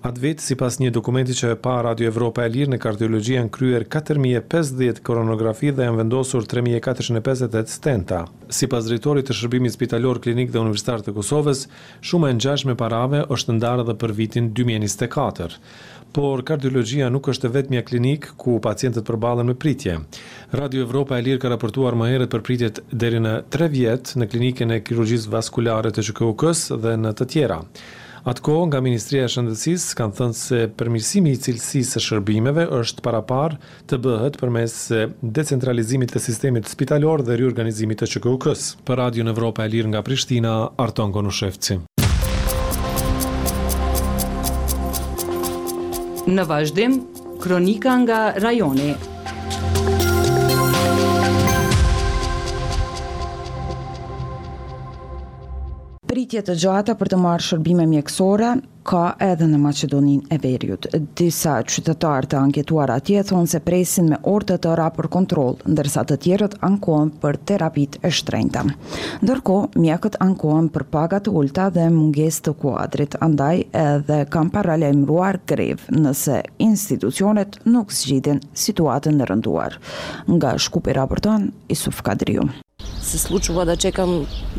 Atë 0.00 0.20
vetë, 0.22 0.40
si 0.40 0.54
pas 0.56 0.78
një 0.80 0.94
dokumenti 0.96 1.34
që 1.36 1.48
e 1.52 1.56
pa 1.60 1.74
Radio 1.84 2.08
Evropa 2.08 2.46
e 2.46 2.48
Lirë 2.54 2.72
në 2.72 2.76
kardiologi, 2.80 3.34
në 3.36 3.50
kryer 3.52 3.82
4050 3.92 5.02
koronografi 5.04 5.68
dhe 5.76 5.84
janë 5.90 5.98
vendosur 6.00 6.46
3450 6.48 7.68
stenta. 7.68 8.22
Si 8.48 8.64
pas 8.72 8.88
drejtorit 8.88 9.28
të 9.28 9.36
shërbimit 9.36 9.74
spitalor 9.76 10.22
klinik 10.24 10.54
dhe 10.54 10.62
universitar 10.62 11.04
të 11.04 11.12
Kosovës, 11.18 11.66
shumë 12.00 12.30
e 12.32 12.38
njash 12.38 12.64
me 12.70 12.78
parave 12.80 13.20
është 13.28 13.58
ndarë 13.60 13.84
dhe 13.90 13.98
për 14.00 14.16
vitin 14.22 14.48
2024. 14.56 15.60
Por 16.16 16.46
kardiologjia 16.48 17.10
nuk 17.12 17.28
është 17.34 17.52
vetë 17.58 17.76
mja 17.76 17.84
klinik 17.92 18.30
ku 18.40 18.56
pacientët 18.64 19.04
përbalen 19.12 19.52
me 19.52 19.54
pritje. 19.54 19.98
Radio 20.56 20.88
Evropa 20.88 21.20
e 21.20 21.26
Lirë 21.28 21.44
ka 21.44 21.52
raportuar 21.52 21.92
më 22.00 22.08
herët 22.14 22.32
për 22.32 22.46
pritjet 22.48 22.80
deri 23.04 23.20
në 23.20 23.36
3 23.52 23.68
vjetë 23.76 24.16
në 24.24 24.30
klinikën 24.34 24.78
e 24.78 24.84
kirurgjisë 24.86 25.28
vaskulare 25.36 25.92
të 25.92 26.08
QKUK-s 26.08 26.70
dhe 26.86 26.96
në 27.04 27.18
të 27.20 27.30
tjera. 27.36 27.60
Atko 28.24 28.66
nga 28.68 28.80
Ministria 28.84 29.24
e 29.24 29.30
Shëndetësisë 29.32 29.96
kanë 29.96 30.12
thënë 30.18 30.36
se 30.36 30.58
përmirësimi 30.76 31.32
i 31.34 31.38
cilësisë 31.40 31.96
së 31.96 32.00
shërbimeve 32.04 32.66
është 32.76 33.04
para 33.06 33.22
parë 33.24 33.56
të 33.88 33.96
bëhet 34.04 34.36
përmes 34.42 34.74
decentralizimit 35.38 36.12
të 36.12 36.20
sistemit 36.26 36.68
spitalor 36.68 37.24
dhe 37.24 37.38
riorganizimit 37.40 38.02
të 38.04 38.10
QKUK-s. 38.18 38.74
Për 38.84 39.00
Radio 39.02 39.24
në 39.30 39.36
e 39.64 39.68
Lirë 39.76 39.92
nga 39.94 40.02
Prishtina, 40.02 40.54
Arton 40.76 41.12
Gonushevci. 41.16 41.80
Në 46.30 46.44
vazhdim, 46.46 47.00
kronika 47.42 47.96
nga 48.04 48.20
rajoni. 48.36 48.92
rritje 56.20 56.42
të 56.44 56.54
gjata 56.60 56.92
për 57.00 57.08
të 57.14 57.18
marrë 57.20 57.44
shërbime 57.46 57.86
mjekësore 57.88 58.48
ka 58.90 59.04
edhe 59.24 59.46
në 59.48 59.58
Macedonin 59.60 60.18
e 60.32 60.36
Veriut. 60.42 60.84
Disa 61.16 61.54
qytetarë 61.64 62.28
të 62.32 62.36
anketuar 62.40 62.90
atje 62.92 63.22
thonë 63.30 63.48
se 63.48 63.60
presin 63.64 64.10
me 64.12 64.18
orë 64.28 64.48
të 64.50 64.58
tëra 64.66 64.88
për 64.96 65.08
kontrol, 65.14 65.56
ndërsa 65.68 66.02
të 66.10 66.18
tjerët 66.24 66.56
ankohen 66.66 67.12
për 67.22 67.38
terapit 67.52 67.96
e 68.04 68.12
shtrejnëta. 68.16 68.66
Ndërko, 69.24 69.56
mjekët 69.80 70.18
ankohen 70.24 70.68
për 70.74 70.84
pagat 70.92 71.28
ulta 71.32 71.70
dhe 71.76 71.86
munges 71.94 72.42
të 72.44 72.56
kuadrit, 72.60 73.16
andaj 73.24 73.64
edhe 73.84 74.20
kam 74.34 74.50
paralem 74.52 75.04
ruar 75.08 75.40
grev 75.48 75.86
nëse 75.96 76.42
institucionet 76.70 77.56
nuk 77.68 77.94
zgjidin 77.96 78.42
situatën 78.66 79.16
në 79.22 79.30
rënduar. 79.32 79.80
Nga 80.28 80.56
shkupi 80.66 80.96
raporton 81.00 81.48
Isuf 81.72 82.02
Kadriu 82.02 82.44
se 83.02 83.18
sluqëva 83.24 83.64
dhe 83.68 83.74
qekam 83.80 84.10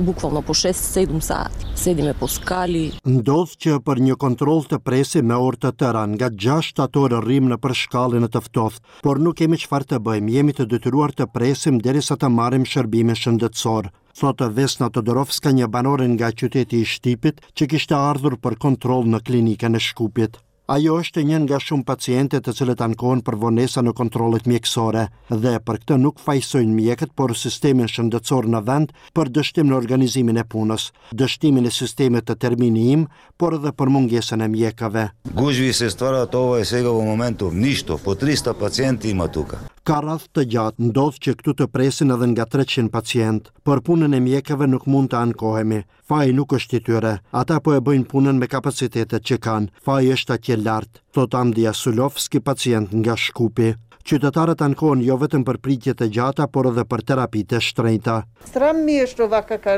bukval 0.05 0.33
në 0.35 0.41
po 0.47 0.55
6-7 0.57 1.21
saat, 1.21 1.63
sedime 1.77 2.13
po 2.17 2.27
skali. 2.31 2.87
Ndodh 3.05 3.53
që 3.63 3.75
për 3.85 4.01
një 4.07 4.17
kontrol 4.23 4.63
të 4.67 4.79
presi 4.87 5.21
me 5.21 5.37
orë 5.37 5.61
të 5.65 5.71
tëra, 5.81 6.03
nga 6.15 6.29
6 6.45 6.81
atore 6.85 7.21
rrim 7.25 7.49
në 7.51 7.59
për 7.63 7.75
shkali 7.83 8.21
në 8.23 8.31
tëftoth, 8.35 8.79
por 9.05 9.19
nuk 9.21 9.37
kemi 9.41 9.59
qëfar 9.61 9.85
të 9.91 10.01
bëjmë, 10.07 10.33
jemi 10.39 10.57
të 10.57 10.67
dëtyruar 10.73 11.13
të 11.15 11.29
presim 11.35 11.79
derisa 11.79 12.13
sa 12.15 12.19
të 12.23 12.31
marim 12.37 12.65
shërbime 12.65 13.15
shëndetësor. 13.15 13.91
Thotë 14.21 14.47
Vesna 14.57 14.89
Todorovska 14.91 15.51
një 15.55 15.69
banorin 15.71 16.17
nga 16.17 16.31
qyteti 16.35 16.81
i 16.83 16.89
Shtipit 16.93 17.39
që 17.55 17.67
kishtë 17.71 17.95
ardhur 17.95 18.35
për 18.43 18.57
kontrol 18.59 19.05
në 19.07 19.21
klinike 19.23 19.69
në 19.71 19.79
Shkupit. 19.89 20.41
Ajo 20.71 20.93
është 21.03 21.25
një 21.27 21.37
nga 21.43 21.57
shumë 21.59 21.83
pacientet 21.87 22.45
të 22.47 22.51
cilët 22.55 22.79
ankohen 22.85 23.19
për 23.27 23.35
vonesa 23.41 23.81
në 23.83 23.91
kontrollet 23.99 24.45
mjekësore 24.47 25.01
dhe 25.43 25.51
për 25.67 25.79
këtë 25.81 25.97
nuk 25.99 26.21
fajsojnë 26.23 26.75
mjekët, 26.77 27.11
por 27.19 27.33
sistemin 27.35 27.89
shëndetësor 27.91 28.47
në 28.53 28.61
vend 28.69 28.93
për 29.17 29.33
dështim 29.35 29.67
në 29.67 29.75
organizimin 29.81 30.39
e 30.39 30.45
punës, 30.53 30.87
dështimin 31.11 31.67
e 31.67 31.75
sistemit 31.79 32.23
të 32.29 32.37
termini 32.45 32.85
im, 32.95 33.03
por 33.35 33.57
edhe 33.59 33.75
për 33.81 33.91
mungesën 33.97 34.45
e 34.45 34.47
mjekave. 34.55 35.05
Guzhvi 35.41 35.73
se 35.75 35.91
stvara 35.91 36.23
ato 36.29 36.45
ova 36.47 36.63
e 36.63 36.69
sega 36.71 36.87
vë 36.95 37.03
po 37.03 37.09
momentu, 37.11 37.51
nishto, 37.51 37.99
po 38.05 38.15
300 38.15 38.55
pacienti 38.63 39.11
ima 39.11 39.27
tuka. 39.27 39.59
Ka 39.83 39.97
rath 40.05 40.27
të 40.35 40.43
gjatë, 40.53 40.87
ndodhë 40.91 41.19
që 41.23 41.31
këtu 41.39 41.53
të 41.57 41.65
presin 41.73 42.13
edhe 42.13 42.27
nga 42.31 42.45
300 42.53 42.91
pacient, 42.93 43.47
për 43.65 43.79
punën 43.87 44.13
e 44.13 44.19
mjekave 44.23 44.67
nuk 44.69 44.83
mund 44.85 45.09
të 45.09 45.17
ankohemi, 45.19 45.79
faj 46.05 46.27
nuk 46.37 46.53
është 46.53 46.77
i 46.79 46.83
tyre, 46.85 47.13
ata 47.41 47.57
po 47.65 47.73
e 47.73 47.81
bëjnë 47.81 48.05
punën 48.11 48.37
me 48.37 48.47
kapacitetet 48.51 49.25
që 49.25 49.39
kanë, 49.41 49.73
faj 49.81 50.03
është 50.15 50.35
atje 50.37 50.60
lart 50.65 51.01
thot 51.15 51.33
Andja 51.41 51.73
Sulovski 51.73 52.39
pacient 52.39 52.89
nga 52.93 53.15
Shkupi 53.23 53.69
Qytetarët 54.01 54.61
ankohen 54.65 55.01
jo 55.05 55.15
vetëm 55.21 55.43
për 55.45 55.59
pritjet 55.63 56.01
e 56.01 56.07
gjata, 56.09 56.47
por 56.49 56.67
edhe 56.71 56.83
për 56.89 57.03
terapi 57.11 57.43
të 57.45 57.59
shtrejta. 57.61 58.15
Sram 58.49 58.79
mi 58.85 58.97
e 59.01 59.05
shtova 59.07 59.43
ka 59.45 59.57
ka 59.61 59.77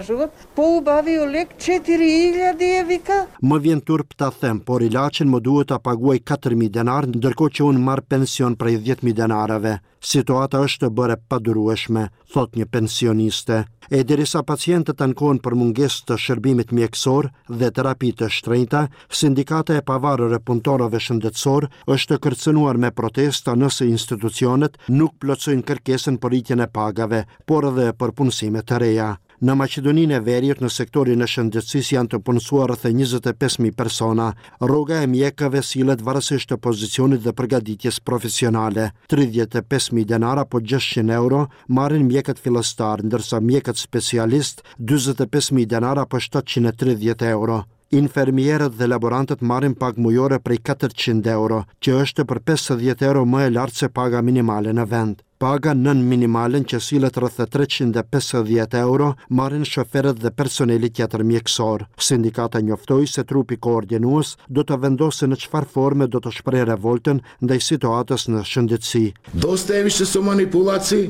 po 0.55 0.63
u 0.77 0.81
bavi 0.81 1.17
u 1.19 1.25
lek 1.25 1.55
4.000 1.59 2.55
dhe 2.59 2.69
e 2.79 2.83
vika. 2.87 3.19
Më 3.41 3.59
vjen 3.65 3.81
turp 3.81 4.15
të 4.17 4.29
them, 4.39 4.59
por 4.59 4.81
i 4.81 4.89
më 4.93 5.39
duhet 5.41 5.67
të 5.69 5.79
paguaj 5.83 6.17
4.000 6.19 6.69
denar, 6.69 7.05
ndërko 7.07 7.49
që 7.49 7.63
unë 7.69 7.79
marë 7.85 8.07
pension 8.09 8.55
për 8.55 8.67
10.000 8.71 9.13
denarave. 9.13 9.79
Situata 10.03 10.57
është 10.59 10.85
të 10.87 10.93
bëre 10.97 11.15
padurueshme, 11.29 12.09
thot 12.33 12.55
një 12.55 12.65
pensioniste. 12.65 13.65
E 13.91 14.03
dirisa 14.03 14.43
pacientët 14.43 14.97
të 14.99 15.39
për 15.43 15.55
munges 15.55 16.03
të 16.07 16.17
shërbimit 16.17 16.71
mjekësor 16.71 17.27
dhe 17.49 17.69
terapi 17.71 18.11
të 18.13 18.27
shtrejta, 18.29 18.87
sindikata 19.09 19.77
e 19.77 19.81
pavarër 19.81 20.33
e 20.33 20.39
punëtorove 20.39 20.99
shëndetsor 20.99 21.67
është 21.87 22.17
kërcenuar 22.23 22.77
me 22.77 22.91
protesta 22.91 23.55
nëse 23.55 23.83
instituciones 23.85 24.12
institucionet 24.13 24.77
nuk 24.93 25.13
plotësojnë 25.23 25.63
kërkesën 25.67 26.17
për 26.21 26.33
rritjen 26.33 26.61
e 26.63 26.69
pagave, 26.77 27.21
por 27.49 27.65
edhe 27.69 27.85
për 27.99 28.13
punësime 28.19 28.61
të 28.63 28.77
reja. 28.83 29.07
Në 29.43 29.55
Maqedoninë 29.59 30.15
e 30.15 30.19
Veriut 30.23 30.61
në 30.63 30.69
sektorin 30.71 31.23
e 31.23 31.27
shëndetësisë 31.27 31.95
janë 31.95 32.11
të 32.13 32.19
punësuar 32.27 32.69
rreth 32.69 32.85
25000 32.87 33.73
persona. 33.75 34.27
Rroga 34.63 35.01
e 35.03 35.09
mjekëve 35.13 35.63
sillet 35.69 36.03
varësisht 36.07 36.53
të 36.53 36.59
pozicionit 36.63 37.25
dhe 37.25 37.33
përgatitjes 37.35 37.99
profesionale. 38.07 38.91
35000 39.11 40.05
denara 40.13 40.45
apo 40.47 40.61
600 40.61 41.11
euro 41.17 41.43
marrin 41.67 42.07
mjekët 42.07 42.39
fillestar, 42.39 43.03
ndërsa 43.03 43.41
mjekët 43.43 43.81
specialist 43.87 44.63
25.000 44.79 45.65
denara 45.75 46.07
apo 46.07 46.23
730 46.23 47.27
euro. 47.35 47.63
Infermierët 47.93 48.73
dhe 48.79 48.87
laborantët 48.89 49.43
marrin 49.49 49.75
pagë 49.77 50.01
mujore 50.01 50.39
prej 50.41 50.63
400 50.69 51.27
euro, 51.33 51.59
që 51.83 51.97
është 52.03 52.23
për 52.31 52.39
50 52.49 53.03
euro 53.09 53.21
më 53.33 53.43
e 53.47 53.51
lartë 53.57 53.77
se 53.81 53.89
paga 53.97 54.23
minimale 54.29 54.73
në 54.73 54.85
vend. 54.93 55.19
Paga 55.43 55.73
nën 55.77 56.01
minimalen 56.09 56.65
që 56.71 56.79
silët 56.85 57.17
rrëthë 57.19 57.45
350 57.53 58.77
euro 58.79 59.09
marrin 59.39 59.65
shoferët 59.67 60.21
dhe 60.23 60.31
personelit 60.41 60.95
tjetër 60.95 61.21
mjekësor. 61.33 61.85
Sindikata 62.07 62.61
njoftoj 62.63 63.05
se 63.13 63.25
trupi 63.31 63.57
koordinuës 63.67 64.31
do 64.49 64.63
të 64.65 64.79
vendose 64.87 65.29
në 65.29 65.41
qfar 65.43 65.67
forme 65.75 66.07
do 66.15 66.23
të 66.23 66.33
shprej 66.39 66.63
revolten 66.71 67.19
ndaj 67.43 67.59
situatës 67.69 68.29
në 68.31 68.45
shëndetësi. 68.53 69.05
Doste 69.45 69.77
e 69.81 69.85
vishë 69.89 70.09
so 70.13 70.25
manipulaci, 70.29 71.03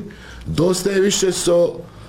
doste 0.60 0.92
e 0.92 1.00
vishë 1.06 1.32
so 1.44 1.60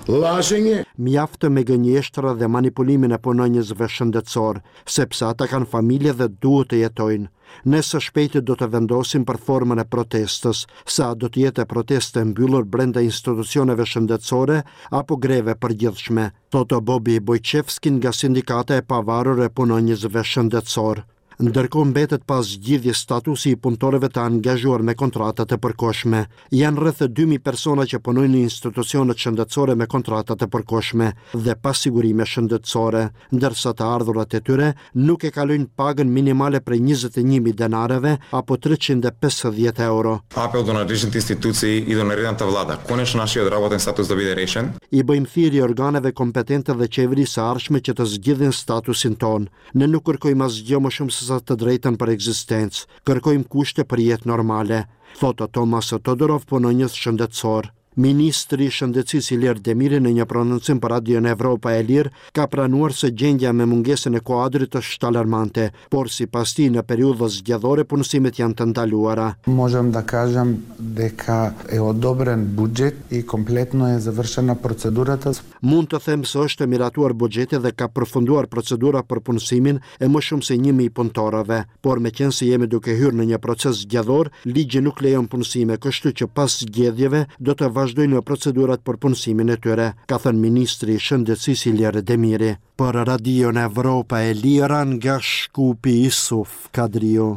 Lashingi. 0.06 0.84
Mjaftë 1.02 1.48
me 1.50 1.62
gënjeshtra 1.66 2.30
dhe 2.38 2.46
manipulimin 2.56 3.10
e 3.14 3.16
punonjësve 3.22 3.88
shëndetësor, 3.90 4.60
sepse 4.96 5.24
ata 5.28 5.48
kanë 5.50 5.66
familje 5.72 6.12
dhe 6.20 6.28
duhet 6.44 6.70
të 6.70 6.78
jetojnë. 6.80 7.26
Nëse 7.72 8.00
shpejti 8.04 8.42
do 8.50 8.54
të 8.60 8.68
vendosim 8.76 9.24
për 9.30 9.40
formën 9.48 9.82
e 9.82 9.86
protestës, 9.96 10.60
sa 10.98 11.08
do 11.18 11.26
të 11.28 11.42
jetë 11.48 11.66
proteste 11.74 12.22
mbyllur 12.30 12.68
brenda 12.76 13.02
institucioneve 13.08 13.82
shëndetësore 13.94 14.60
apo 15.00 15.18
greve 15.26 15.58
për 15.66 15.74
gjithshme, 15.82 16.28
toto 16.54 16.80
Bobi 16.92 17.18
Bojqevskin 17.32 17.98
nga 17.98 18.14
sindikata 18.20 18.78
e 18.78 18.86
pavarur 18.94 19.42
e 19.42 19.50
punonjësve 19.58 20.22
shëndetësorë 20.34 21.06
ndërko 21.40 21.84
mbetet 21.84 22.22
pas 22.24 22.46
gjithje 22.66 22.94
statusi 22.96 23.50
i 23.52 23.56
punëtoreve 23.60 24.08
të 24.08 24.22
angazhuar 24.22 24.82
me 24.82 24.94
kontratat 24.96 25.50
e 25.52 25.58
përkoshme. 25.60 26.22
Janë 26.56 26.80
rrëthë 26.84 27.08
2.000 27.16 27.42
persona 27.44 27.84
që 27.84 28.00
punojnë 28.06 28.32
në 28.36 28.40
institucionet 28.46 29.20
shëndetsore 29.20 29.74
me 29.76 29.86
kontratat 29.86 30.42
e 30.46 30.48
përkoshme 30.52 31.10
dhe 31.34 31.54
pas 31.62 31.76
sigurime 31.84 32.24
shëndetsore, 32.26 33.02
ndërsa 33.36 33.74
të 33.76 33.88
ardhurat 33.96 34.32
e 34.32 34.40
tyre 34.46 34.70
nuk 34.94 35.26
e 35.28 35.32
kalojnë 35.34 35.68
pagën 35.76 36.08
minimale 36.10 36.60
prej 36.64 36.80
21.000 36.88 37.52
denareve 37.60 38.14
apo 38.36 38.56
350 38.56 39.84
euro. 39.84 40.16
Apel 40.40 40.64
do 40.64 40.72
në 40.72 40.86
rrishën 40.88 41.12
të 41.14 41.20
instituci 41.20 41.74
i 41.84 41.94
do 42.00 42.08
në 42.08 42.32
të 42.36 42.48
vlada, 42.48 42.78
kone 42.88 43.04
shë 43.06 43.20
nashio 43.20 43.44
dhe 43.44 43.52
rabotën 43.52 43.80
status 43.80 44.08
dhe 44.08 44.16
videreshen? 44.18 44.72
I 44.90 45.02
bëjmë 45.04 45.28
thiri 45.32 45.60
organeve 45.68 46.12
kompetente 46.12 46.72
dhe 46.74 46.88
qeveri 46.88 47.26
së 47.28 47.42
arshme 47.44 47.80
që 47.80 47.94
të 47.96 48.04
zgjidhin 48.14 48.52
statusin 48.52 49.14
ton. 49.20 49.48
Ne 49.74 49.86
nuk 49.86 50.04
kërkojmë 50.08 50.44
asgjë 50.48 50.80
më 50.80 50.92
shumë 50.96 51.12
se 51.16 51.25
bazat 51.26 51.46
të 51.48 51.54
drejten 51.62 51.96
për 51.98 52.10
eksistencë. 52.16 52.84
kërkojmë 53.10 53.48
kushte 53.54 53.82
për 53.92 53.98
jetë 54.06 54.28
normale, 54.30 54.78
thotë 55.22 55.48
Tomas 55.56 55.90
Todorov 56.08 56.42
për 56.52 56.60
në 56.62 56.70
njëth 56.80 56.96
shëndetsor. 57.02 57.72
Ministri 57.96 58.66
i 58.68 58.68
Shëndetësisë 58.68 59.32
Ilir 59.38 59.58
Demiri 59.64 59.96
në 60.04 60.10
një 60.18 60.24
prononcim 60.28 60.82
për 60.84 60.90
Radio 60.92 61.20
Evropa 61.30 61.70
e 61.72 61.78
Lirë 61.82 62.10
ka 62.36 62.44
pranuar 62.52 62.92
se 62.92 63.08
gjendja 63.08 63.54
me 63.56 63.64
mungesën 63.64 64.12
e 64.18 64.20
kuadrit 64.20 64.74
është 64.76 64.90
shtalarmante, 64.98 65.70
por 65.88 66.10
sipas 66.12 66.52
tij 66.58 66.68
në 66.74 66.82
periudhën 66.84 67.30
zgjedhore 67.38 67.86
punësimet 67.88 68.36
janë 68.36 68.52
të 68.58 68.66
ndaluara. 68.74 69.30
Mojem 69.48 69.88
da 69.94 70.02
kažem 70.04 70.52
de 70.98 71.08
ka 71.16 71.38
e 71.72 71.78
odobren 71.80 72.42
buxhet 72.58 72.98
i 73.16 73.22
kompletno 73.22 73.88
e 73.88 73.96
zavrshena 74.04 74.58
procedurat. 74.60 75.24
Mund 75.64 75.88
të 75.94 76.02
them 76.04 76.26
se 76.28 76.44
është 76.50 76.68
miratuar 76.68 77.16
buxheti 77.16 77.56
dhe 77.64 77.72
ka 77.72 77.88
përfunduar 77.96 78.50
procedura 78.52 79.00
për 79.08 79.22
punësimin 79.30 79.80
e 79.96 80.04
më 80.12 80.24
shumë 80.28 80.44
se 80.50 80.58
1000 80.68 80.90
punëtorëve, 81.00 81.62
por 81.80 82.04
meqense 82.04 82.44
jemi 82.52 82.68
duke 82.68 82.92
hyrë 83.00 83.16
në 83.22 83.30
një 83.32 83.40
proces 83.40 83.86
zgjedhor, 83.86 84.28
ligji 84.44 84.84
nuk 84.84 85.00
lejon 85.00 85.32
punësime, 85.32 85.80
kështu 85.80 86.12
që 86.20 86.28
pas 86.36 86.60
zgjedhjeve 86.60 87.24
do 87.40 87.56
të 87.56 87.72
vazhdojnë 87.86 88.16
në 88.16 88.22
procedurat 88.28 88.82
për 88.86 88.96
punësimin 89.02 89.52
e 89.54 89.56
tyre, 89.62 89.90
ka 90.10 90.18
thënë 90.22 90.40
Ministri 90.42 90.96
i 90.96 91.02
shëndetësisë 91.06 91.72
Lirë 91.78 92.02
Demiri, 92.08 92.50
për 92.78 92.98
Radio 93.08 93.52
Në 93.54 93.64
Evropa 93.70 94.22
e 94.30 94.34
Liran 94.40 94.96
nga 94.98 95.18
Shkupi 95.22 95.94
Isuf 96.08 96.68
Kadrio. 96.74 97.30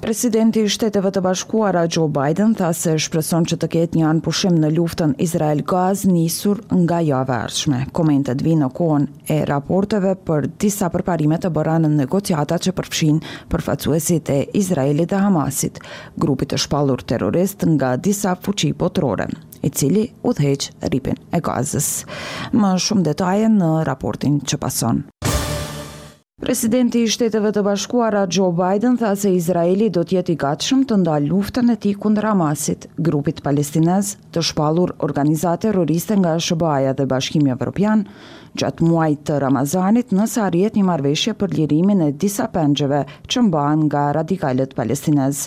Presidenti 0.02 0.58
i 0.60 0.68
Shteteve 0.68 1.12
të 1.14 1.20
Bashkuara 1.22 1.82
Joe 1.86 2.10
Biden 2.10 2.56
tha 2.58 2.72
se 2.74 2.96
shpreson 2.98 3.44
që 3.46 3.54
të 3.62 3.68
ketë 3.70 4.00
një 4.00 4.08
anëpushim 4.08 4.56
në 4.58 4.72
luftën 4.74 5.12
Izrael-Gaz 5.22 6.02
nisur 6.10 6.58
nga 6.80 6.98
java 7.06 7.36
ardhshme. 7.44 7.84
Komentet 7.94 8.42
vinë 8.42 8.64
në 8.64 8.70
kohën 8.74 9.06
e 9.30 9.36
raporteve 9.46 10.16
për 10.26 10.48
disa 10.64 10.90
përparime 10.90 11.38
të 11.44 11.52
bëra 11.54 11.76
në 11.84 11.92
negociata 12.00 12.58
që 12.66 12.74
përfshin 12.80 13.22
përfaqësuesit 13.54 14.34
e 14.34 14.40
Izraelit 14.58 15.14
dhe 15.14 15.22
Hamasit, 15.22 15.78
grupit 16.18 16.50
të 16.50 16.58
shpallur 16.66 17.06
terrorist 17.06 17.62
nga 17.76 17.92
disa 17.96 18.34
fuqi 18.42 18.72
botërore, 18.74 19.30
i 19.62 19.70
cili 19.70 20.08
udhëheq 20.26 20.66
ripin 20.90 21.22
e 21.30 21.38
Gazës. 21.40 21.92
Më 22.50 22.74
shumë 22.88 23.06
detaje 23.12 23.46
në 23.54 23.70
raportin 23.86 24.42
që 24.42 24.58
pason. 24.66 25.04
Presidenti 26.42 26.98
i 27.04 27.06
shteteve 27.06 27.52
të 27.54 27.60
bashkuara 27.62 28.24
Joe 28.36 28.50
Biden 28.58 28.96
tha 28.98 29.12
se 29.16 29.30
Izraeli 29.30 29.86
do 29.94 30.00
tjeti 30.02 30.14
të 30.32 30.32
jetë 30.32 30.32
i 30.32 30.36
gatshëm 30.42 30.80
të 30.90 30.96
ndalë 31.04 31.28
luftën 31.30 31.70
e 31.70 31.76
tij 31.84 31.92
kundër 32.02 32.26
Hamasit, 32.32 32.88
grupit 33.08 33.38
palestinez 33.44 34.08
të 34.34 34.42
shpallur 34.48 34.90
organizatë 35.08 35.68
terroriste 35.68 36.16
nga 36.18 36.32
SBA-ja 36.42 36.96
dhe 36.98 37.06
Bashkimi 37.12 37.52
Evropian, 37.54 38.02
gjatë 38.58 38.86
muajit 38.88 39.22
të 39.30 39.38
Ramazanit 39.46 40.10
nëse 40.18 40.42
arrihet 40.48 40.74
një 40.80 40.86
marrëveshje 40.90 41.36
për 41.38 41.54
lirimin 41.60 42.02
e 42.10 42.12
disa 42.24 42.48
pengjeve 42.56 43.04
që 43.30 43.46
mbahen 43.46 43.86
nga 43.86 44.06
radikalët 44.20 44.74
palestinez. 44.80 45.44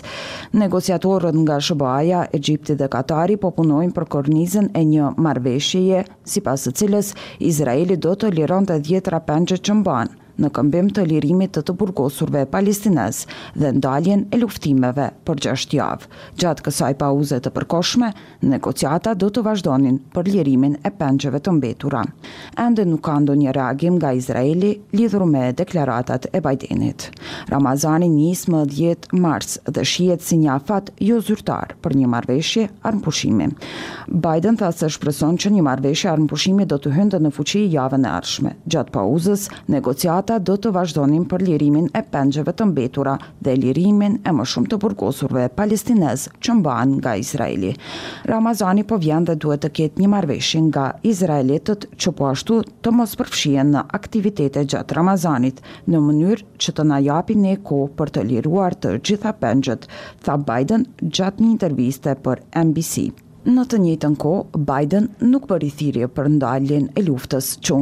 Negociatorët 0.64 1.36
nga 1.44 1.60
SBA-ja, 1.68 2.24
Egjipti 2.40 2.78
dhe 2.80 2.88
Katari 2.96 3.36
po 3.44 3.52
punojnë 3.60 3.92
për 4.00 4.08
kornizën 4.16 4.72
e 4.72 4.86
një 4.96 5.12
marrëveshjeje 5.28 6.06
sipas 6.24 6.62
së 6.70 6.78
cilës 6.80 7.12
Izraeli 7.52 8.00
do 8.08 8.16
të 8.16 8.32
liron 8.40 8.70
të 8.72 8.80
10 8.94 9.26
pengje 9.32 9.66
që 9.68 9.82
mbahen 9.82 10.22
në 10.42 10.50
këmbim 10.54 10.88
të 10.94 11.04
lirimit 11.08 11.52
të 11.56 11.62
të 11.68 11.74
burgosurve 11.80 12.44
palestines 12.52 13.22
dhe 13.56 13.70
ndaljen 13.78 14.26
e 14.34 14.40
luftimeve 14.40 15.08
për 15.26 15.40
gjësht 15.46 15.74
javë. 15.78 16.08
Gjatë 16.40 16.64
kësaj 16.66 16.92
pauze 17.00 17.38
të 17.44 17.52
përkoshme, 17.56 18.10
negociata 18.50 19.14
do 19.16 19.30
të 19.32 19.44
vazhdonin 19.46 19.98
për 20.14 20.30
lirimin 20.34 20.76
e 20.86 20.92
pengjeve 21.00 21.40
të 21.44 21.54
mbetura. 21.58 22.04
Ende 22.66 22.84
nuk 22.88 23.02
ka 23.06 23.16
ndo 23.24 23.34
një 23.40 23.54
reagim 23.56 23.96
nga 24.00 24.12
Izraeli 24.16 24.74
lidhur 24.96 25.24
me 25.26 25.48
deklaratat 25.58 26.28
e 26.34 26.40
Bajdenit. 26.46 27.08
Ramazani 27.50 28.08
njës 28.12 28.46
më 28.52 28.64
djetë 28.74 29.20
mars 29.24 29.56
dhe 29.66 29.84
shiet 29.86 30.22
si 30.24 30.38
një 30.42 30.52
afat 30.58 30.92
jo 31.04 31.20
zyrtar 31.26 31.74
për 31.84 31.96
një 32.00 32.10
marveshje 32.12 32.68
armëpushimi. 32.86 33.48
Biden 34.26 34.56
tha 34.56 34.72
se 34.74 34.88
shpreson 34.92 35.38
që 35.40 35.54
një 35.56 35.64
marveshje 35.68 36.10
armëpushimi 36.12 36.66
do 36.70 36.76
të 36.78 36.94
hyndë 36.98 37.20
në 37.26 37.34
fuqi 37.38 37.64
javën 37.72 38.04
e 38.06 38.12
arshme. 38.18 38.54
Gjatë 38.68 38.94
pauzës, 38.98 39.48
negociat 39.72 40.25
ata 40.26 40.38
do 40.50 40.56
të 40.58 40.70
vazhdonin 40.74 41.22
për 41.30 41.42
lirimin 41.46 41.84
e 41.94 42.00
pengjeve 42.10 42.50
të 42.58 42.64
mbetura 42.72 43.12
dhe 43.46 43.52
lirimin 43.62 44.16
e 44.26 44.30
më 44.34 44.46
shumë 44.52 44.70
të 44.72 44.78
burgosurve 44.82 45.44
palestinez 45.58 46.24
që 46.42 46.56
mbanë 46.60 46.96
nga 46.98 47.12
Izraeli. 47.24 47.70
Ramazani 48.30 48.82
po 48.90 48.98
vjen 49.04 49.28
dhe 49.28 49.36
duhet 49.42 49.62
të 49.62 49.70
ketë 49.78 50.02
një 50.02 50.10
marveshin 50.16 50.66
nga 50.72 50.86
Izraelitët 51.12 51.86
që 52.02 52.12
po 52.18 52.26
ashtu 52.32 52.58
të 52.82 52.94
mos 52.98 53.14
përfshien 53.20 53.70
në 53.76 53.84
aktivitete 54.00 54.64
gjatë 54.74 54.98
Ramazanit 54.98 55.60
në 55.90 56.00
mënyrë 56.08 56.46
që 56.66 56.74
të 56.80 56.88
na 56.90 56.98
japin 57.10 57.46
ne 57.46 57.54
ko 57.70 57.84
për 58.00 58.14
të 58.16 58.26
liruar 58.32 58.74
të 58.82 58.96
gjitha 59.06 59.34
pengjet, 59.44 59.86
tha 60.26 60.34
Biden 60.50 60.88
gjatë 61.20 61.44
një 61.46 61.52
interviste 61.54 62.18
për 62.26 62.42
NBC. 62.66 63.06
Në 63.46 63.62
të 63.70 63.78
njëjtën 63.78 64.14
kohë, 64.18 64.58
Biden 64.66 65.04
nuk 65.22 65.44
po 65.46 65.54
thirrje 65.62 66.06
për 66.14 66.28
ndaljen 66.32 66.88
e 66.98 67.02
luftës 67.06 67.52
që 67.62 67.76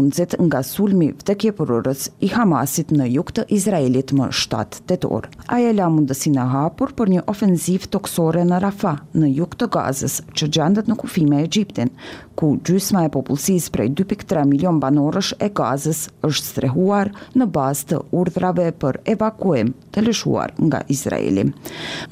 nga 0.44 0.60
sulmi 0.62 1.06
i 1.06 1.12
tek 1.16 1.44
i 1.48 2.28
Hamasit 2.34 2.90
në 2.92 3.06
jug 3.14 3.32
të 3.32 3.44
Izraelit 3.56 4.12
më 4.12 4.26
7 4.28 4.82
tetor. 4.90 5.30
Ai 5.48 5.62
e 5.64 5.72
la 5.72 5.88
mundësinë 5.88 6.42
e 6.42 6.46
hapur 6.52 6.92
për 6.92 7.08
një 7.14 7.22
ofensiv 7.32 7.86
toksore 7.88 8.44
në 8.44 8.60
Rafah, 8.66 8.98
në 9.16 9.30
jug 9.38 9.56
të 9.56 9.70
Gazës, 9.72 10.18
që 10.36 10.50
gjendet 10.52 10.86
në 10.92 10.98
kufij 11.00 11.24
me 11.30 11.40
Egjiptin, 11.46 11.88
ku 12.36 12.58
gjysma 12.60 13.06
e 13.08 13.12
popullsisë 13.16 13.72
prej 13.72 13.88
2.3 14.02 14.44
milion 14.52 14.76
banorësh 14.84 15.32
e 15.40 15.48
Gazës 15.48 16.10
është 16.28 16.44
strehuar 16.50 17.10
në 17.40 17.48
bazë 17.56 17.88
të 17.94 18.02
urdhrave 18.20 18.68
për 18.84 19.00
evakuim 19.16 19.72
të 19.96 20.04
lëshuar 20.10 20.52
nga 20.68 20.84
Izraeli. 20.92 21.48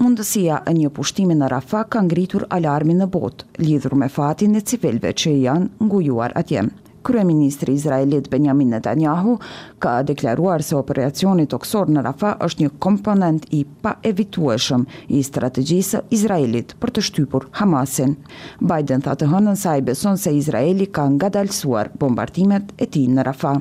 Mundësia 0.01 0.63
e 0.65 0.73
një 0.81 0.95
pushtimi 0.97 1.37
në 1.37 1.53
Rafah 1.53 1.85
ka 1.97 2.01
ngritur 2.09 2.49
alarmin 2.49 3.03
në 3.05 3.13
botë 3.19 3.41
lidhur 3.59 3.95
me 3.95 4.09
fatin 4.11 4.55
e 4.59 4.63
civilëve 4.71 5.13
që 5.23 5.33
janë 5.47 5.89
ngujuar 5.89 6.37
atje. 6.39 6.65
Kryeministri 7.03 7.73
i 7.75 7.79
Izraelit 7.81 8.29
Benjamin 8.31 8.69
Netanyahu 8.71 9.33
ka 9.83 9.97
deklaruar 10.07 10.63
se 10.63 10.77
operacioni 10.79 11.49
toksor 11.51 11.91
në 11.91 12.05
Rafah 12.07 12.37
është 12.47 12.63
një 12.63 12.69
komponent 12.85 13.49
i 13.59 13.65
paevitueshëm 13.87 14.85
i 15.19 15.25
strategjisë 15.27 15.97
së 15.97 16.05
Izraelit 16.15 16.77
për 16.79 16.93
të 16.95 17.05
shtypur 17.09 17.49
Hamasin. 17.59 18.15
Biden 18.63 19.03
tha 19.03 19.17
të 19.19 19.33
hënën 19.33 19.59
se 19.59 19.73
ai 19.73 19.83
beson 19.89 20.21
se 20.25 20.31
Izraeli 20.39 20.87
ka 20.95 21.09
ngadalësuar 21.17 21.91
bombardimet 21.99 22.71
e 22.79 22.87
tij 22.87 23.11
në 23.17 23.27
Rafah 23.33 23.59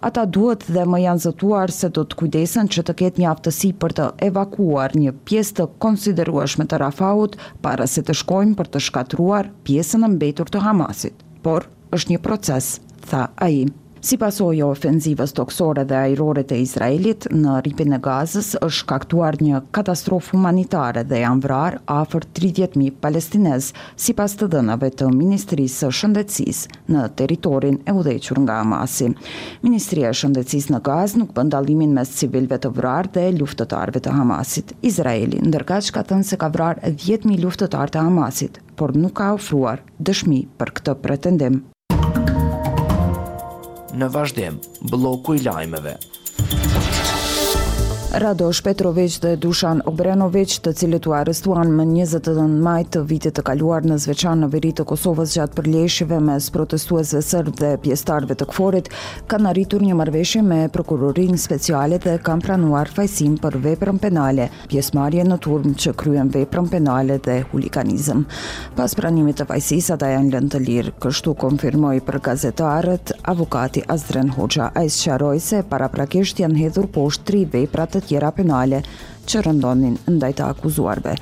ata 0.00 0.24
duhet 0.26 0.64
dhe 0.74 0.84
më 0.90 1.00
janë 1.04 1.22
zëtuar 1.26 1.72
se 1.76 1.90
do 1.96 2.04
të 2.08 2.16
kujdesen 2.20 2.68
që 2.74 2.84
të 2.88 2.94
ketë 3.00 3.22
një 3.22 3.28
aftësi 3.32 3.70
për 3.82 3.94
të 3.98 4.06
evakuar 4.30 4.96
një 4.96 5.12
pjesë 5.28 5.56
të 5.58 5.66
konsiderueshme 5.84 6.66
të 6.70 6.80
Rafaut 6.84 7.36
para 7.66 7.88
se 7.92 8.04
të 8.08 8.16
shkojnë 8.22 8.56
për 8.60 8.72
të 8.76 8.82
shkatruar 8.88 9.52
pjesën 9.68 10.08
e 10.08 10.12
mbetur 10.16 10.50
të 10.52 10.64
Hamasit. 10.64 11.20
Por 11.44 11.68
është 11.96 12.14
një 12.16 12.22
proces, 12.26 12.72
tha 13.10 13.26
ai. 13.48 13.60
Si 14.00 14.16
pasoj 14.16 14.56
o 14.64 14.66
ofenzivës 14.72 15.34
toksore 15.36 15.82
dhe 15.84 15.96
aerore 15.98 16.40
të 16.48 16.56
Izraelit, 16.64 17.26
në 17.36 17.56
ripin 17.66 17.92
e 17.92 17.98
gazës 18.06 18.46
është 18.66 18.86
kaktuar 18.92 19.36
një 19.44 19.58
katastrof 19.76 20.30
humanitare 20.32 21.02
dhe 21.04 21.18
janë 21.20 21.42
vrar 21.44 21.76
afer 21.96 22.24
30.000 22.38 22.94
palestinez, 23.04 23.66
si 24.04 24.14
pas 24.16 24.32
të 24.40 24.46
dënave 24.54 24.88
të 24.96 25.10
Ministrisë 25.12 25.90
Shëndecis 25.98 26.62
në 26.88 27.02
teritorin 27.20 27.76
e 27.84 27.92
udequr 28.02 28.40
nga 28.46 28.56
Hamasi. 28.62 29.10
e 29.68 30.12
Shëndecis 30.20 30.70
në 30.72 30.80
gazë 30.90 31.18
nuk 31.20 31.34
bëndalimin 31.36 31.92
mes 32.00 32.14
civilve 32.22 32.58
të 32.58 32.70
vrar 32.80 33.08
dhe 33.16 33.26
luftetarve 33.40 34.00
të 34.00 34.14
Hamasit. 34.18 34.72
Izraeli, 34.80 35.42
ndërka 35.48 35.78
që 35.84 35.92
ka 35.96 36.02
thënë 36.08 36.28
se 36.32 36.36
ka 36.40 36.48
vrar 36.48 36.80
10.000 36.88 37.36
luftëtar 37.44 37.90
të 37.92 38.06
Hamasit, 38.08 38.62
por 38.80 38.96
nuk 38.96 39.14
ka 39.20 39.28
ofruar 39.36 39.84
dëshmi 40.08 40.40
për 40.56 40.74
këtë 40.78 40.96
pretendim 41.04 41.60
në 43.94 44.08
vazhdim 44.14 44.58
bloku 44.92 45.34
i 45.34 45.42
lajmeve. 45.44 45.96
Rado 48.14 48.50
Petrovec 48.64 49.20
dhe 49.22 49.36
Dushan 49.38 49.78
Obrenovec, 49.86 50.56
të 50.64 50.72
cilët 50.80 51.04
u 51.06 51.12
arrestuan 51.14 51.68
më 51.78 51.84
29 51.92 52.48
maj 52.64 52.80
të 52.90 53.04
vitit 53.06 53.36
të 53.38 53.44
kaluar 53.46 53.84
në 53.86 53.98
Zveçan 54.02 54.40
në 54.42 54.48
veri 54.50 54.72
të 54.74 54.82
Kosovës 54.90 55.36
gjatë 55.36 55.54
përleshjeve 55.54 56.16
mes 56.18 56.48
protestuesve 56.50 57.20
sërb 57.22 57.52
dhe 57.60 57.70
pjestarve 57.84 58.34
të 58.34 58.48
këforit, 58.50 58.90
kanë 59.30 59.48
arritur 59.52 59.84
një 59.86 59.94
marveshje 60.00 60.42
me 60.42 60.58
prokurorin 60.74 61.38
speciale 61.38 62.00
dhe 62.02 62.16
kanë 62.26 62.44
pranuar 62.48 62.90
fajsim 62.96 63.36
për 63.44 63.60
veprën 63.68 64.02
penale, 64.02 64.48
pjesmarje 64.72 65.28
në 65.30 65.38
turm 65.46 65.78
që 65.78 65.94
kryen 66.02 66.34
veprën 66.34 66.66
penale 66.74 67.20
dhe 67.22 67.38
hulikanizm. 67.52 68.24
Pas 68.74 68.98
pranimit 68.98 69.38
të 69.38 69.46
fajsis, 69.52 69.92
ata 69.94 70.10
janë 70.16 70.34
lën 70.34 70.50
të 70.56 70.64
lirë, 70.66 70.96
kështu 71.06 71.36
konfirmoj 71.44 71.94
për 72.10 72.18
gazetarët, 72.26 73.14
avokati 73.36 73.86
Azren 73.94 74.34
Hoxha, 74.34 74.72
a 74.74 74.82
isë 74.90 75.00
qaroj 75.14 75.36
se 75.48 75.62
para 75.70 75.86
prakisht 75.94 76.42
janë 76.42 76.64
hedhur 76.66 76.90
poshtë 76.98 77.46
të 78.00 78.08
tjera 78.10 78.30
penale 78.32 78.82
që 79.30 79.42
rëndonin 79.44 79.94
ndaj 80.10 80.32
të 80.38 80.46
akuzuarve. 80.50 81.12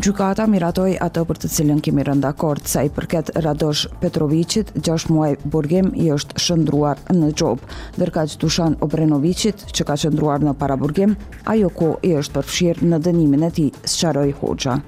Gjukata 0.00 0.46
miratoj 0.48 0.94
atë 1.04 1.24
për 1.28 1.38
të 1.42 1.48
cilën 1.52 1.80
kemi 1.84 2.04
rënda 2.06 2.30
akord 2.32 2.64
sa 2.70 2.84
i 2.86 2.90
përket 2.94 3.34
Radosh 3.44 3.82
Petrovicit, 4.00 4.70
6 4.78 5.10
muaj 5.12 5.32
burgim 5.52 5.90
i 6.00 6.06
është 6.14 6.40
shëndruar 6.40 7.02
në 7.12 7.32
gjobë, 7.36 7.78
dërka 8.00 8.24
që 8.32 8.38
Tushan 8.44 8.78
Obrenovicit 8.86 9.66
që 9.76 9.86
ka 9.90 9.98
shëndruar 10.00 10.40
në 10.46 10.54
para 10.62 10.78
burgim, 10.80 11.16
ajo 11.52 11.68
ko 11.76 11.90
i 12.06 12.14
është 12.22 12.38
përfshirë 12.38 12.90
në 12.94 13.02
dënimin 13.08 13.44
e 13.50 13.50
ti, 13.58 13.66
së 13.84 14.00
qaroj 14.06 14.30
Hoxha. 14.40 14.78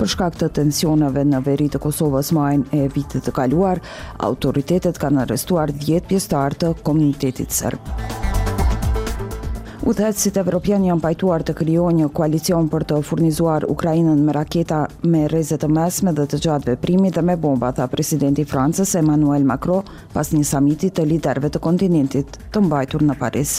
Për 0.00 0.12
shkak 0.16 0.36
të 0.42 0.50
tensioneve 0.58 1.24
në 1.30 1.40
veri 1.48 1.70
të 1.72 1.80
Kosovës 1.86 2.34
majnë 2.36 2.74
e 2.82 2.88
vitet 2.92 3.24
të 3.28 3.32
kaluar, 3.40 3.80
autoritetet 4.28 5.00
kanë 5.00 5.24
arrestuar 5.24 5.72
10 5.86 6.10
pjestar 6.12 6.58
të 6.60 6.74
komunitetit 6.84 7.56
sërbë. 7.56 8.36
U 9.86 9.92
thetë 9.94 10.18
si 10.18 10.30
të 10.34 10.40
evropianë 10.42 10.88
janë 10.88 11.02
pajtuar 11.04 11.44
të 11.46 11.52
krijojnë 11.60 12.00
një 12.02 12.06
koalicion 12.16 12.66
për 12.68 12.82
të 12.90 12.96
furnizuar 13.06 13.62
Ukrainën 13.70 14.18
me 14.26 14.32
raketa 14.34 14.80
me 15.06 15.20
rreze 15.30 15.54
të 15.54 15.68
mesme 15.70 16.10
dhe 16.16 16.24
të 16.26 16.40
gjatë 16.42 16.72
veprimit 16.72 17.14
dhe 17.14 17.22
me 17.22 17.36
bomba, 17.38 17.68
tha 17.76 17.86
presidenti 17.92 18.42
i 18.42 18.48
Francës 18.50 18.96
Emmanuel 18.98 19.44
Macron 19.46 19.86
pas 20.16 20.32
një 20.34 20.42
samiti 20.50 20.90
të 20.90 21.04
liderëve 21.06 21.52
të 21.54 21.60
kontinentit 21.62 22.40
të 22.50 22.62
mbajtur 22.64 23.04
në 23.06 23.16
Paris. 23.20 23.52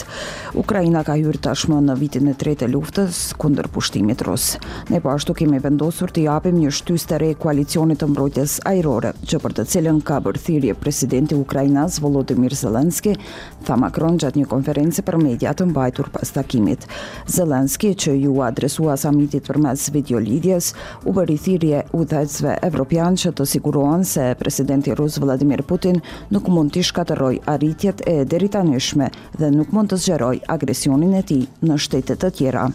Ukraina 0.60 1.00
ka 1.08 1.16
hyrë 1.16 1.40
tashmë 1.48 1.78
në 1.88 1.96
vitin 2.02 2.28
e 2.28 2.36
tretë 2.44 2.66
të 2.66 2.68
luftës 2.74 3.22
kundër 3.40 3.70
pushtimit 3.72 4.20
rus. 4.28 4.58
Ne 4.92 5.00
po 5.00 5.14
ashtu 5.16 5.32
kemi 5.40 5.62
vendosur 5.64 6.12
të 6.12 6.26
japim 6.26 6.60
një 6.60 6.74
shtysë 6.82 7.14
të 7.14 7.22
re 7.24 7.32
koalicionit 7.40 8.02
të 8.04 8.10
mbrojtjes 8.12 8.58
ajrore, 8.74 9.14
që 9.24 9.40
për 9.40 9.56
të 9.62 9.66
cilën 9.72 10.04
ka 10.04 10.20
bërë 10.28 10.44
thirrje 10.50 10.76
presidenti 10.84 11.40
ukrainas 11.46 11.96
Volodymyr 12.04 12.52
Zelensky, 12.60 13.16
tha 13.64 13.80
Macron 13.80 14.20
gjatë 14.20 14.42
një 14.44 14.52
konferencë 14.52 15.08
për 15.08 15.20
media 15.24 15.56
të 15.56 15.70
mbajtur 15.72 16.09
pas 16.12 16.30
takimit. 16.32 16.86
Zelenski, 17.26 17.94
që 17.94 18.12
ju 18.24 18.34
adresua 18.42 18.96
samitit 18.96 19.46
për 19.48 19.58
mes 19.62 19.88
video 19.94 20.18
lidjes, 20.18 20.72
u 21.04 21.12
bëri 21.16 21.38
thirje 21.40 21.82
u 21.92 22.04
dhecve 22.04 22.56
evropian 22.66 23.16
që 23.16 23.32
të 23.36 23.46
siguruan 23.46 24.04
se 24.04 24.34
presidenti 24.38 24.94
Rus 24.94 25.18
Vladimir 25.18 25.62
Putin 25.62 26.00
nuk 26.30 26.48
mund 26.48 26.74
të 26.74 26.84
shkateroj 26.90 27.38
arritjet 27.46 28.02
e 28.06 28.18
deritanishme 28.24 29.10
dhe 29.38 29.50
nuk 29.50 29.72
mund 29.72 29.92
të 29.94 30.00
zgjeroj 30.04 30.40
agresionin 30.56 31.14
e 31.14 31.22
ti 31.22 31.42
në 31.62 31.78
shtetet 31.86 32.20
të 32.24 32.30
tjera. 32.38 32.68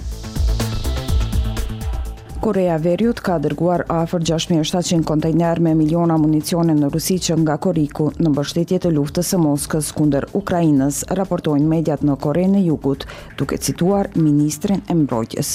Korea 2.46 2.74
e 2.74 2.82
Veriut 2.82 3.18
ka 3.26 3.40
dërguar 3.42 3.88
afër 3.90 4.22
6700 4.30 5.02
kontajner 5.10 5.58
me 5.66 5.72
miliona 5.74 6.14
municione 6.22 6.76
në 6.78 6.92
Rusi 6.94 7.16
që 7.28 7.38
nga 7.42 7.56
Koriku 7.66 8.12
në 8.22 8.30
mbështetje 8.30 8.78
të 8.84 8.92
luftës 8.94 9.32
së 9.34 9.40
Moskës 9.42 9.88
kundër 9.98 10.28
Ukrainës, 10.38 11.00
raportojnë 11.20 11.66
mediat 11.66 12.04
në 12.06 12.18
Korenë 12.26 12.60
e 12.60 12.62
Jugut, 12.68 13.08
duke 13.40 13.58
cituar 13.68 14.10
ministrin 14.22 14.84
e 14.88 14.94
mbrojtjes. 14.94 15.54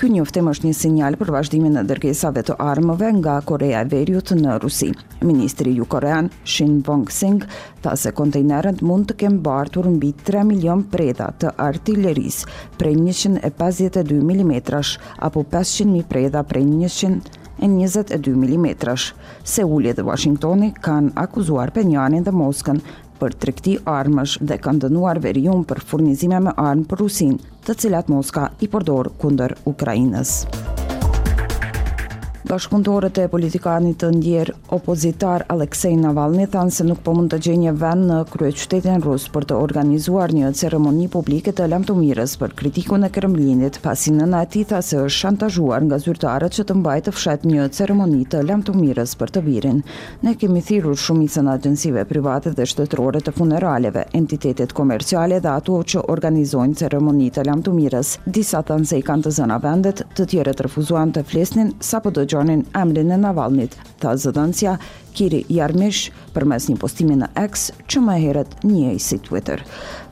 Ky 0.00 0.08
njoftim 0.14 0.48
është 0.54 0.68
një 0.70 0.78
sinjal 0.78 1.18
për 1.20 1.34
vazhdimin 1.36 1.76
e 1.76 1.82
dërgesave 1.90 2.46
të 2.48 2.56
armëve 2.72 3.12
nga 3.18 3.36
Korea 3.52 3.84
e 3.84 3.90
Veriut 3.92 4.32
në 4.40 4.56
Rusi. 4.64 4.88
Ministri 5.20 5.74
ju 5.76 5.84
Korean 5.92 6.30
Shin 6.48 6.78
Bong 6.86 7.02
Sing 7.12 7.42
tha 7.84 7.92
se 8.00 8.14
kontajnerët 8.16 8.80
mund 8.84 9.10
të 9.10 9.18
kenë 9.26 9.42
bartur 9.44 9.90
mbi 9.92 10.14
3 10.30 10.46
milion 10.48 10.86
preda 10.92 11.28
të 11.40 11.52
artilleris 11.68 12.46
prej 12.80 12.96
152 12.96 14.24
mm 14.32 14.54
apo 15.28 15.44
500 15.52 15.88
mijë 15.92 16.28
vjeta 16.30 16.42
prej 16.44 16.64
122 16.64 18.36
mm. 18.36 18.96
Seulje 19.44 19.92
dhe 19.94 20.02
Washingtoni 20.02 20.72
kanë 20.82 21.10
akuzuar 21.18 21.72
Penjanin 21.74 22.24
dhe 22.24 22.32
Moskën 22.32 22.80
për 23.20 23.34
trekti 23.42 23.76
armësh 23.84 24.38
dhe 24.40 24.56
kanë 24.56 24.86
dënuar 24.86 25.20
verjum 25.20 25.64
për 25.68 25.82
furnizime 25.84 26.40
me 26.46 26.52
armë 26.56 26.88
për 26.88 27.00
Rusin, 27.04 27.36
të 27.66 27.76
cilat 27.82 28.08
Moska 28.08 28.50
i 28.64 28.68
përdor 28.72 29.12
kunder 29.20 29.56
Ukrajinës. 29.68 30.38
Bashkëpunëtorët 32.50 33.18
e 33.22 33.24
politikanit 33.30 34.00
të 34.02 34.08
ndjer 34.16 34.48
opozitar 34.74 35.44
Aleksej 35.54 35.92
Navalny 36.00 36.48
thanë 36.50 36.72
se 36.74 36.82
nuk 36.86 36.98
po 37.06 37.12
mund 37.14 37.30
të 37.30 37.38
gjejë 37.46 37.58
një 37.62 37.74
vend 37.78 38.08
në 38.08 38.16
kryeqytetin 38.32 39.04
rus 39.04 39.28
për 39.30 39.44
të 39.52 39.58
organizuar 39.62 40.34
një 40.34 40.48
ceremoni 40.58 41.04
publike 41.12 41.52
të 41.54 41.68
lamtumirës 41.70 42.34
për 42.40 42.56
kritikun 42.58 43.06
e 43.06 43.10
Kremlinit, 43.14 43.78
pasi 43.84 44.10
nëna 44.16 44.40
e 44.42 44.48
tij 44.50 44.64
tha 44.72 44.80
se 44.82 44.98
është 44.98 45.20
shantazhuar 45.20 45.84
nga 45.86 46.00
zyrtarët 46.02 46.56
që 46.58 46.64
të 46.72 46.76
mbajë 46.80 47.04
të 47.10 47.14
fshat 47.14 47.46
një 47.46 47.68
ceremoni 47.78 48.24
të 48.34 48.42
lamtumirës 48.50 49.14
për 49.20 49.34
të 49.36 49.44
birin. 49.46 49.78
Ne 50.26 50.34
kemi 50.42 50.64
thirrur 50.66 50.98
shumicën 51.04 51.46
e 51.52 51.54
agjencive 51.54 52.02
private 52.10 52.50
dhe 52.58 52.66
shtetërore 52.72 53.22
të 53.22 53.36
funeraleve, 53.38 54.08
entitetet 54.22 54.74
komerciale 54.80 55.38
dhe 55.46 55.52
ato 55.60 55.78
që 55.94 56.02
organizojnë 56.16 56.80
ceremoni 56.82 57.30
të 57.38 57.46
lamtumirës. 57.46 58.16
Disa 58.26 58.64
thanë 58.72 58.90
se 58.90 58.98
i 58.98 59.06
kanë 59.06 59.28
të 59.28 59.36
zënë 59.38 59.62
vendet, 59.68 60.02
të 60.18 60.28
tjerët 60.34 60.66
refuzuan 60.66 61.14
të 61.14 61.26
flesnin 61.30 61.70
sapo 61.92 62.10
do 62.10 62.26
shtronin 62.40 62.64
emrin 62.74 63.10
e 63.12 63.16
Navalnit, 63.20 63.74
tha 64.00 64.14
zëdënësja 64.16 64.76
Kiri 65.16 65.40
Jarmish 65.52 66.06
për 66.34 66.44
mes 66.48 66.68
një 66.70 66.76
postimi 66.80 67.16
në 67.18 67.28
X 67.36 67.66
që 67.90 68.00
më 68.06 68.14
heret 68.22 68.54
njëj 68.64 68.94
si 69.02 69.18
Twitter. 69.26 69.60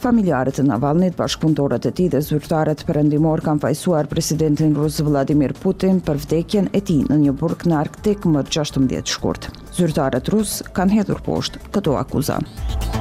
Familjarët 0.02 0.60
e 0.60 0.66
Navalnit, 0.66 1.16
bashkëpunëtorët 1.16 1.88
e 1.88 1.92
ti 1.94 2.08
dhe 2.12 2.20
zyrtarët 2.24 2.84
endimor 2.96 3.40
kanë 3.40 3.62
fajsuar 3.64 4.10
presidentin 4.10 4.74
Rus 4.76 5.00
Vladimir 5.00 5.54
Putin 5.62 6.00
për 6.00 6.20
vdekjen 6.26 6.68
e 6.74 6.80
ti 6.80 6.98
në 7.08 7.18
një 7.24 7.32
burk 7.40 7.64
në 7.66 7.78
Arktik 7.80 8.26
më 8.26 8.44
16 8.50 9.08
shkurt. 9.08 9.48
Zyrtarët 9.78 10.28
Rus 10.34 10.60
kanë 10.76 10.98
hedhur 11.00 11.22
poshtë 11.26 11.64
këto 11.78 11.96
akuzat. 12.02 12.97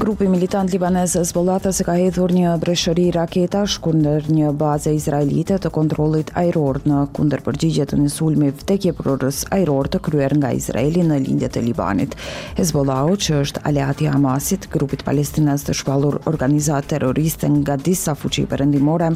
Grupi 0.00 0.28
militant 0.28 0.70
libanez 0.72 1.12
Hezbollah 1.18 1.60
se 1.76 1.84
ka 1.84 1.92
hedhur 1.92 2.32
një 2.32 2.54
breshëri 2.62 3.10
raketash 3.16 3.74
kundër 3.84 4.30
një 4.32 4.52
baze 4.62 4.94
izraelite 4.96 5.58
të 5.60 5.70
kontrollit 5.74 6.30
ajror 6.40 6.78
në 6.88 7.02
kundërpërgjigje 7.18 7.84
të 7.90 7.98
një 8.04 8.12
sulmi 8.14 8.48
tek 8.70 8.86
prorës 9.02 9.42
ajror 9.58 9.90
të 9.92 10.00
kryer 10.08 10.32
nga 10.40 10.54
Izraeli 10.56 11.04
në 11.10 11.18
lindje 11.26 11.52
të 11.52 11.66
Libanit. 11.66 12.16
Hezbollahu, 12.56 13.20
që 13.26 13.42
është 13.42 13.66
Aleati 13.72 14.08
i 14.08 14.12
Hamasit, 14.14 14.70
grupit 14.72 15.04
palestinas 15.04 15.68
të 15.68 15.76
shpallur 15.82 16.16
organizat 16.32 16.88
terroriste 16.94 17.52
nga 17.58 17.76
disa 17.76 18.16
fuqi 18.16 18.48
përëndimore, 18.54 19.12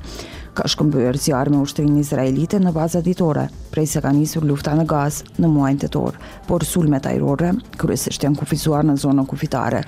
ka 0.55 0.69
shkëmbyer 0.71 1.17
zjarr 1.19 1.51
me 1.51 1.59
ushtrinë 1.67 1.99
izraelite 2.05 2.61
në 2.63 2.71
baza 2.77 3.01
ditore, 3.03 3.49
prej 3.75 3.89
se 3.93 4.01
ka 4.05 4.13
nisur 4.15 4.45
lufta 4.47 4.71
në 4.79 4.85
Gaz 4.89 5.17
në 5.43 5.49
muajin 5.51 5.81
tetor, 5.83 6.15
por 6.47 6.63
sulmet 6.69 7.09
ajrore 7.11 7.49
kryesisht 7.81 8.23
janë 8.23 8.39
kufizuar 8.39 8.87
në 8.87 8.95
zonën 9.03 9.27
kufitare. 9.27 9.81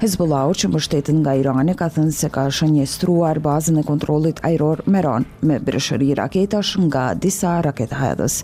Hezbollahu, 0.00 0.54
që 0.62 0.70
mbështetet 0.70 1.14
nga 1.18 1.34
Irani, 1.36 1.74
ka 1.76 1.90
thënë 1.92 2.14
se 2.16 2.30
ka 2.32 2.46
shënjestruar 2.58 3.42
bazën 3.44 3.80
e 3.80 3.84
kontrollit 3.84 4.40
ajror 4.48 4.80
Meron 4.94 5.26
me 5.42 5.58
brishëri 5.60 6.08
raketash 6.18 6.78
nga 6.86 7.04
disa 7.14 7.58
raketa 7.66 8.00
hedhës. 8.00 8.38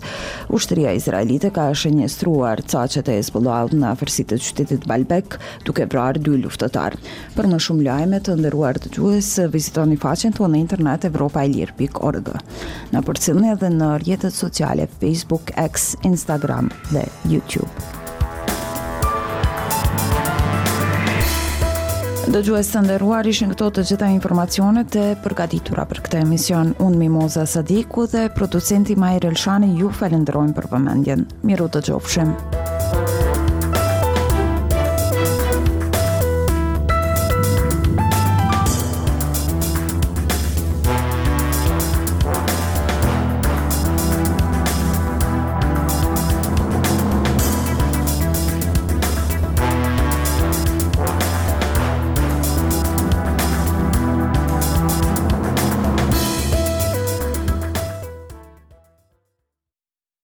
Ushtria 0.53 0.93
izraelite 0.99 1.49
ka 1.55 1.71
shënjestruar 1.73 2.61
caqet 2.61 3.09
e 3.09 3.17
Hezbollahu 3.17 3.81
në 3.81 3.89
afërsitë 3.95 4.37
të 4.37 4.43
qytetit 4.47 4.85
Balbek, 4.93 5.39
duke 5.65 5.89
vrarë 5.89 6.21
dy 6.27 6.37
luftëtar. 6.45 6.99
Për 7.33 7.49
më 7.55 7.61
shumë 7.67 7.89
lajme 7.89 8.21
të 8.29 8.37
nderuar 8.37 8.77
dëgjues, 8.85 9.33
vizitoni 9.57 9.97
faqen 9.97 10.37
tonë 10.37 10.53
në 10.57 10.63
internet 10.67 11.09
Evropa 11.09 11.41
e 11.41 11.49
Lirë 11.55 11.70
www.lajmir.org, 11.77 12.29
në 12.91 13.01
përcilin 13.07 13.49
edhe 13.53 13.69
në 13.73 13.89
rjetët 14.03 14.33
sociale 14.35 14.87
Facebook, 14.99 15.51
X, 15.61 15.93
Instagram 16.07 16.69
dhe 16.91 17.05
YouTube. 17.31 17.71
Dë 22.31 22.39
gjuhës 22.47 22.69
të 22.71 22.83
ndërruar 22.85 23.27
ishin 23.27 23.49
këto 23.51 23.71
të 23.75 23.83
gjitha 23.89 24.07
informacionet 24.13 24.95
e 24.95 25.07
përgatitura 25.23 25.83
për 25.89 25.99
këtë 26.05 26.21
emision. 26.21 26.69
Unë 26.85 27.01
Mimoza 27.01 27.43
Sadiku 27.49 28.05
dhe 28.07 28.29
producenti 28.31 28.95
Majrë 28.95 29.33
Elshani 29.33 29.73
ju 29.81 29.91
falendrojmë 29.99 30.55
për 30.55 30.69
vëmendjen. 30.71 31.27
Miru 31.43 31.67
të 31.75 31.83
gjofshim. 31.89 32.31